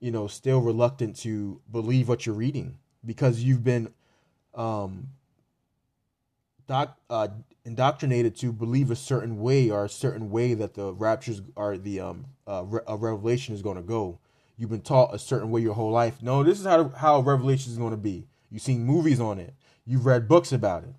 you 0.00 0.10
know, 0.10 0.26
still 0.26 0.60
reluctant 0.60 1.16
to 1.16 1.60
believe 1.70 2.08
what 2.08 2.26
you're 2.26 2.34
reading 2.34 2.78
because 3.04 3.42
you've 3.42 3.64
been 3.64 3.92
um 4.54 5.08
doc, 6.66 6.96
uh, 7.10 7.28
indoctrinated 7.64 8.36
to 8.36 8.52
believe 8.52 8.90
a 8.90 8.96
certain 8.96 9.40
way 9.40 9.70
or 9.70 9.84
a 9.84 9.88
certain 9.88 10.30
way 10.30 10.54
that 10.54 10.74
the 10.74 10.92
raptures 10.92 11.42
are 11.56 11.78
the 11.78 12.00
um 12.00 12.26
uh, 12.46 12.62
re- 12.66 12.82
a 12.86 12.96
revelation 12.96 13.54
is 13.54 13.62
going 13.62 13.76
to 13.76 13.82
go. 13.82 14.18
You've 14.56 14.70
been 14.70 14.82
taught 14.82 15.14
a 15.14 15.18
certain 15.18 15.50
way 15.50 15.62
your 15.62 15.74
whole 15.74 15.90
life. 15.90 16.22
No, 16.22 16.42
this 16.42 16.60
is 16.60 16.66
how 16.66 16.88
how 16.90 17.20
revelation 17.20 17.72
is 17.72 17.78
going 17.78 17.92
to 17.92 17.96
be. 17.96 18.26
You've 18.50 18.62
seen 18.62 18.84
movies 18.84 19.20
on 19.20 19.38
it. 19.38 19.54
You've 19.86 20.06
read 20.06 20.28
books 20.28 20.52
about 20.52 20.84
it. 20.84 20.94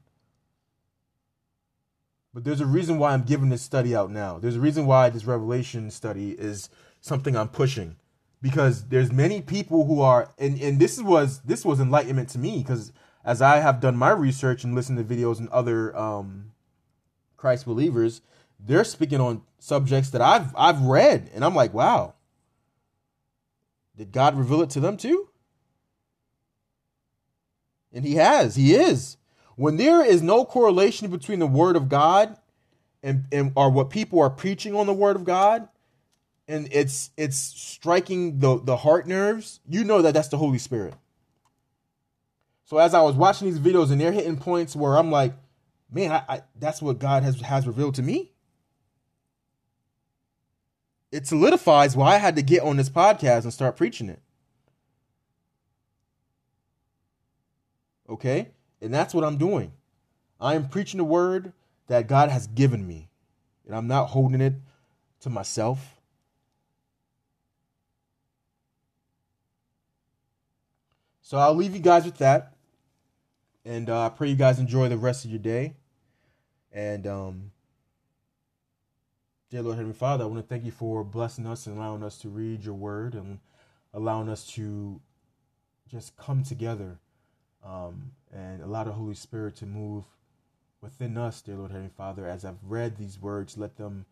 But 2.34 2.44
there's 2.44 2.62
a 2.62 2.66
reason 2.66 3.00
why 3.00 3.14
I'm 3.14 3.24
giving 3.24 3.50
this 3.50 3.62
study 3.62 3.96
out 3.96 4.12
now. 4.12 4.40
There's 4.40 4.58
a 4.58 4.60
reason 4.60 4.86
why 4.86 5.10
this 5.10 5.24
revelation 5.24 5.90
study 5.90 6.32
is 6.32 6.70
something 7.00 7.38
I'm 7.38 7.48
pushing 7.48 7.96
because 8.42 8.90
there's 8.90 9.12
many 9.12 9.42
people 9.42 9.86
who 9.86 10.02
are 10.02 10.30
and 10.38 10.60
and 10.62 10.80
this 10.80 11.02
was 11.02 11.40
this 11.42 11.64
was 11.64 11.80
enlightenment 11.80 12.30
to 12.30 12.40
me 12.40 12.58
because 12.58 12.92
as 13.24 13.42
I 13.42 13.58
have 13.58 13.80
done 13.80 13.96
my 13.96 14.12
research 14.12 14.64
and 14.64 14.76
listened 14.76 14.98
to 14.98 15.04
videos 15.04 15.40
and 15.40 15.50
other 15.50 15.96
um, 15.98 16.52
Christ 17.46 17.68
believers, 17.68 18.22
they're 18.60 18.84
speaking 18.84 19.22
on 19.22 19.44
subjects 19.60 20.10
that 20.10 20.20
I've 20.20 20.52
I've 20.56 20.82
read, 20.82 21.30
and 21.32 21.46
I'm 21.46 21.54
like, 21.54 21.76
wow. 21.76 22.16
Did 23.96 24.12
God 24.12 24.36
reveal 24.36 24.64
it 24.64 24.72
to 24.72 24.80
them 24.80 24.98
too? 24.98 25.30
And 27.94 28.04
He 28.04 28.16
has. 28.16 28.56
He 28.56 28.74
is. 28.74 29.18
When 29.58 29.78
there 29.78 30.04
is 30.04 30.24
no 30.24 30.44
correlation 30.44 31.12
between 31.12 31.38
the 31.38 31.46
Word 31.46 31.76
of 31.76 31.88
God 31.88 32.36
and 33.04 33.26
and 33.32 33.52
or 33.56 33.70
what 33.70 33.92
people 33.92 34.20
are 34.22 34.32
preaching 34.32 34.74
on 34.74 34.88
the 34.88 34.94
Word 34.94 35.16
of 35.16 35.24
God, 35.24 35.70
and 36.48 36.68
it's 36.72 37.12
it's 37.16 37.38
striking 37.38 38.40
the 38.40 38.60
the 38.60 38.78
heart 38.78 39.06
nerves, 39.06 39.60
you 39.70 39.84
know 39.84 40.02
that 40.02 40.16
that's 40.16 40.30
the 40.30 40.40
Holy 40.40 40.58
Spirit. 40.58 40.96
So 42.64 42.80
as 42.80 42.96
I 42.96 43.04
was 43.04 43.16
watching 43.16 43.48
these 43.48 43.60
videos 43.60 43.92
and 43.92 44.02
they're 44.02 44.12
hitting 44.12 44.38
points 44.38 44.76
where 44.76 44.98
I'm 44.98 45.12
like, 45.12 45.34
man, 45.92 46.12
I, 46.12 46.24
I, 46.28 46.42
that's 46.60 46.82
what 46.82 47.00
God 47.00 47.24
has 47.24 47.40
has 47.42 47.68
revealed 47.68 47.96
to 47.96 48.02
me. 48.02 48.32
It 51.12 51.28
solidifies 51.28 51.96
why 51.96 52.16
I 52.16 52.18
had 52.18 52.36
to 52.36 52.42
get 52.42 52.64
on 52.64 52.78
this 52.78 52.90
podcast 52.90 53.44
and 53.44 53.54
start 53.54 53.78
preaching 53.78 54.10
it. 54.10 54.20
Okay? 58.10 58.50
And 58.82 58.94
that's 58.94 59.14
what 59.14 59.24
I'm 59.24 59.38
doing. 59.38 59.72
I 60.40 60.56
am 60.56 60.68
preaching 60.68 60.98
the 60.98 61.06
word 61.06 61.54
that 61.88 62.08
God 62.08 62.30
has 62.30 62.48
given 62.48 62.86
me. 62.86 63.10
And 63.66 63.76
I'm 63.76 63.88
not 63.88 64.08
holding 64.08 64.42
it 64.42 64.56
to 65.22 65.30
myself. 65.30 65.96
So 71.22 71.38
I'll 71.38 71.56
leave 71.56 71.74
you 71.74 71.82
guys 71.82 72.06
with 72.06 72.18
that. 72.18 72.55
And 73.66 73.90
uh, 73.90 74.06
I 74.06 74.10
pray 74.10 74.30
you 74.30 74.36
guys 74.36 74.60
enjoy 74.60 74.90
the 74.90 74.98
rest 74.98 75.26
of 75.26 75.32
your 75.32 75.40
day. 75.40 75.74
And 76.72 77.08
um, 77.08 77.52
dear 79.50 79.64
Lord 79.64 79.78
Heavenly 79.78 79.98
Father, 79.98 80.24
I 80.24 80.28
want 80.28 80.40
to 80.40 80.48
thank 80.48 80.64
you 80.64 80.72
for 80.72 81.04
blessing 81.04 81.48
us 81.48 81.66
and 81.66 81.76
allowing 81.76 82.04
us 82.04 82.20
to 82.20 82.30
read 82.30 82.64
your 82.64 82.76
word 82.76 83.16
and 83.16 83.40
allowing 83.92 84.30
us 84.30 84.46
to 84.52 85.02
just 85.90 86.16
come 86.16 86.44
together 86.44 87.00
um, 87.66 88.12
and 88.32 88.62
allow 88.62 88.84
the 88.84 88.92
Holy 88.92 89.16
Spirit 89.16 89.56
to 89.56 89.66
move 89.66 90.04
within 90.80 91.18
us, 91.18 91.42
dear 91.42 91.56
Lord 91.56 91.72
Heavenly 91.72 91.94
Father. 91.98 92.28
As 92.28 92.46
I've 92.46 92.64
read 92.64 92.98
these 92.98 93.20
words, 93.20 93.58
let 93.58 93.78
them 93.78 94.06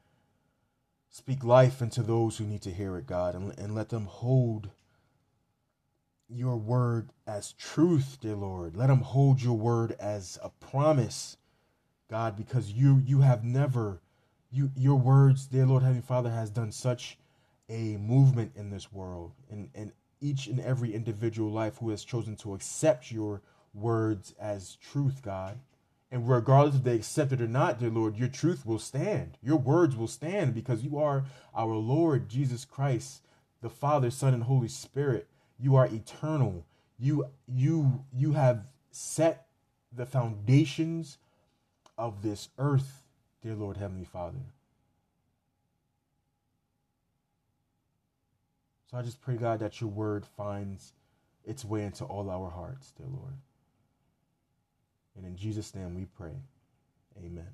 speak 1.10 1.44
life 1.44 1.80
into 1.80 2.02
those 2.02 2.38
who 2.38 2.46
need 2.46 2.64
to 2.64 2.72
hear 2.72 2.98
it, 2.98 3.06
God, 3.06 3.36
and, 3.36 3.54
and 3.60 3.76
let 3.76 3.90
them 3.90 4.06
hold 4.06 4.72
your 6.34 6.58
word 6.58 7.10
as 7.28 7.54
truth, 7.54 8.18
dear 8.22 8.36
Lord. 8.36 8.76
Let 8.76 8.88
them 8.88 9.02
hold 9.02 9.42
your 9.42 9.58
word 9.58 9.96
as 10.00 10.40
a 10.44 10.50
promise, 10.50 11.38
God, 12.10 12.36
because 12.36 12.72
you 12.72 13.02
you 13.06 13.22
have 13.22 13.44
never 13.44 14.02
you 14.52 14.72
your 14.76 15.00
words, 15.00 15.48
dear 15.48 15.66
Lord 15.66 15.84
Heavenly 15.84 16.02
Father, 16.02 16.30
has 16.30 16.50
done 16.50 16.72
such 16.72 17.18
a 17.70 17.98
movement 17.98 18.52
in 18.56 18.70
this 18.70 18.92
world 18.92 19.32
and, 19.50 19.70
and 19.74 19.92
each 20.22 20.48
and 20.48 20.60
every 20.60 20.94
individual 20.94 21.52
life 21.52 21.78
who 21.78 21.90
has 21.90 22.04
chosen 22.04 22.36
to 22.38 22.54
accept 22.54 23.12
your 23.12 23.42
words 23.74 24.34
as 24.40 24.76
truth, 24.76 25.22
God. 25.22 25.60
And 26.12 26.30
regardless 26.30 26.76
if 26.76 26.84
they 26.84 26.96
accept 26.96 27.32
it 27.32 27.42
or 27.42 27.48
not, 27.48 27.80
dear 27.80 27.90
Lord, 27.90 28.18
your 28.18 28.28
truth 28.28 28.66
will 28.66 28.80
stand. 28.80 29.38
Your 29.42 29.58
words 29.58 29.96
will 29.96 30.08
stand 30.08 30.54
because 30.54 30.84
you 30.84 31.00
are 31.00 31.26
our 31.56 31.74
Lord 31.74 32.30
Jesus 32.30 32.66
Christ, 32.66 33.24
the 33.62 33.70
Father, 33.70 34.12
Son, 34.12 34.34
and 34.34 34.44
Holy 34.44 34.68
Spirit. 34.68 35.28
You 35.64 35.78
are 35.78 35.88
eternal. 35.88 36.66
You 37.00 37.28
you 37.48 38.04
you 38.14 38.34
have 38.34 38.66
set 38.92 39.48
the 39.96 40.06
foundations 40.06 41.18
of 41.98 42.22
this 42.22 42.50
earth, 42.58 43.02
dear 43.42 43.56
Lord 43.56 43.78
Heavenly 43.78 44.04
Father. 44.04 44.44
So 48.92 48.98
I 48.98 49.04
just 49.04 49.22
pray, 49.22 49.38
God, 49.38 49.60
that 49.60 49.80
your 49.80 49.90
word 49.90 50.26
finds 50.26 50.92
its 51.46 51.64
way 51.64 51.84
into 51.84 52.04
all 52.04 52.30
our 52.30 52.50
hearts, 52.50 52.92
dear 52.98 53.08
Lord. 53.08 53.38
And 55.16 55.26
in 55.26 55.38
Jesus' 55.38 55.74
name 55.74 55.96
we 55.96 56.04
pray. 56.04 56.36
Amen. 57.26 57.48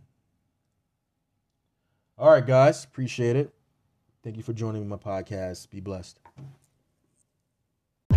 All 2.17 2.31
right, 2.31 2.45
guys. 2.45 2.85
Appreciate 2.85 3.35
it. 3.35 3.53
Thank 4.23 4.35
you 4.35 4.41
for 4.41 4.53
joining 4.53 4.89
my 4.89 4.97
podcast. 4.97 5.69
Be 5.69 5.79
blessed. 5.79 6.19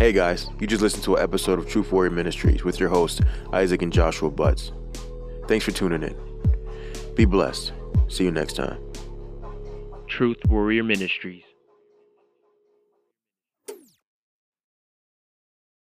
Hey 0.03 0.11
guys, 0.11 0.49
you 0.59 0.67
just 0.67 0.81
listened 0.81 1.05
to 1.05 1.15
an 1.15 1.23
episode 1.23 1.59
of 1.59 1.69
Truth 1.69 1.93
Warrior 1.93 2.11
Ministries 2.11 2.65
with 2.65 2.77
your 2.77 2.89
hosts, 2.89 3.21
Isaac 3.53 3.81
and 3.83 3.93
Joshua 3.93 4.29
Butts. 4.29 4.73
Thanks 5.47 5.63
for 5.63 5.71
tuning 5.71 6.03
in. 6.03 6.13
Be 7.15 7.23
blessed. 7.23 7.71
See 8.09 8.25
you 8.25 8.31
next 8.31 8.57
time. 8.57 8.77
Truth 10.09 10.39
Warrior 10.49 10.83
Ministries. 10.83 11.43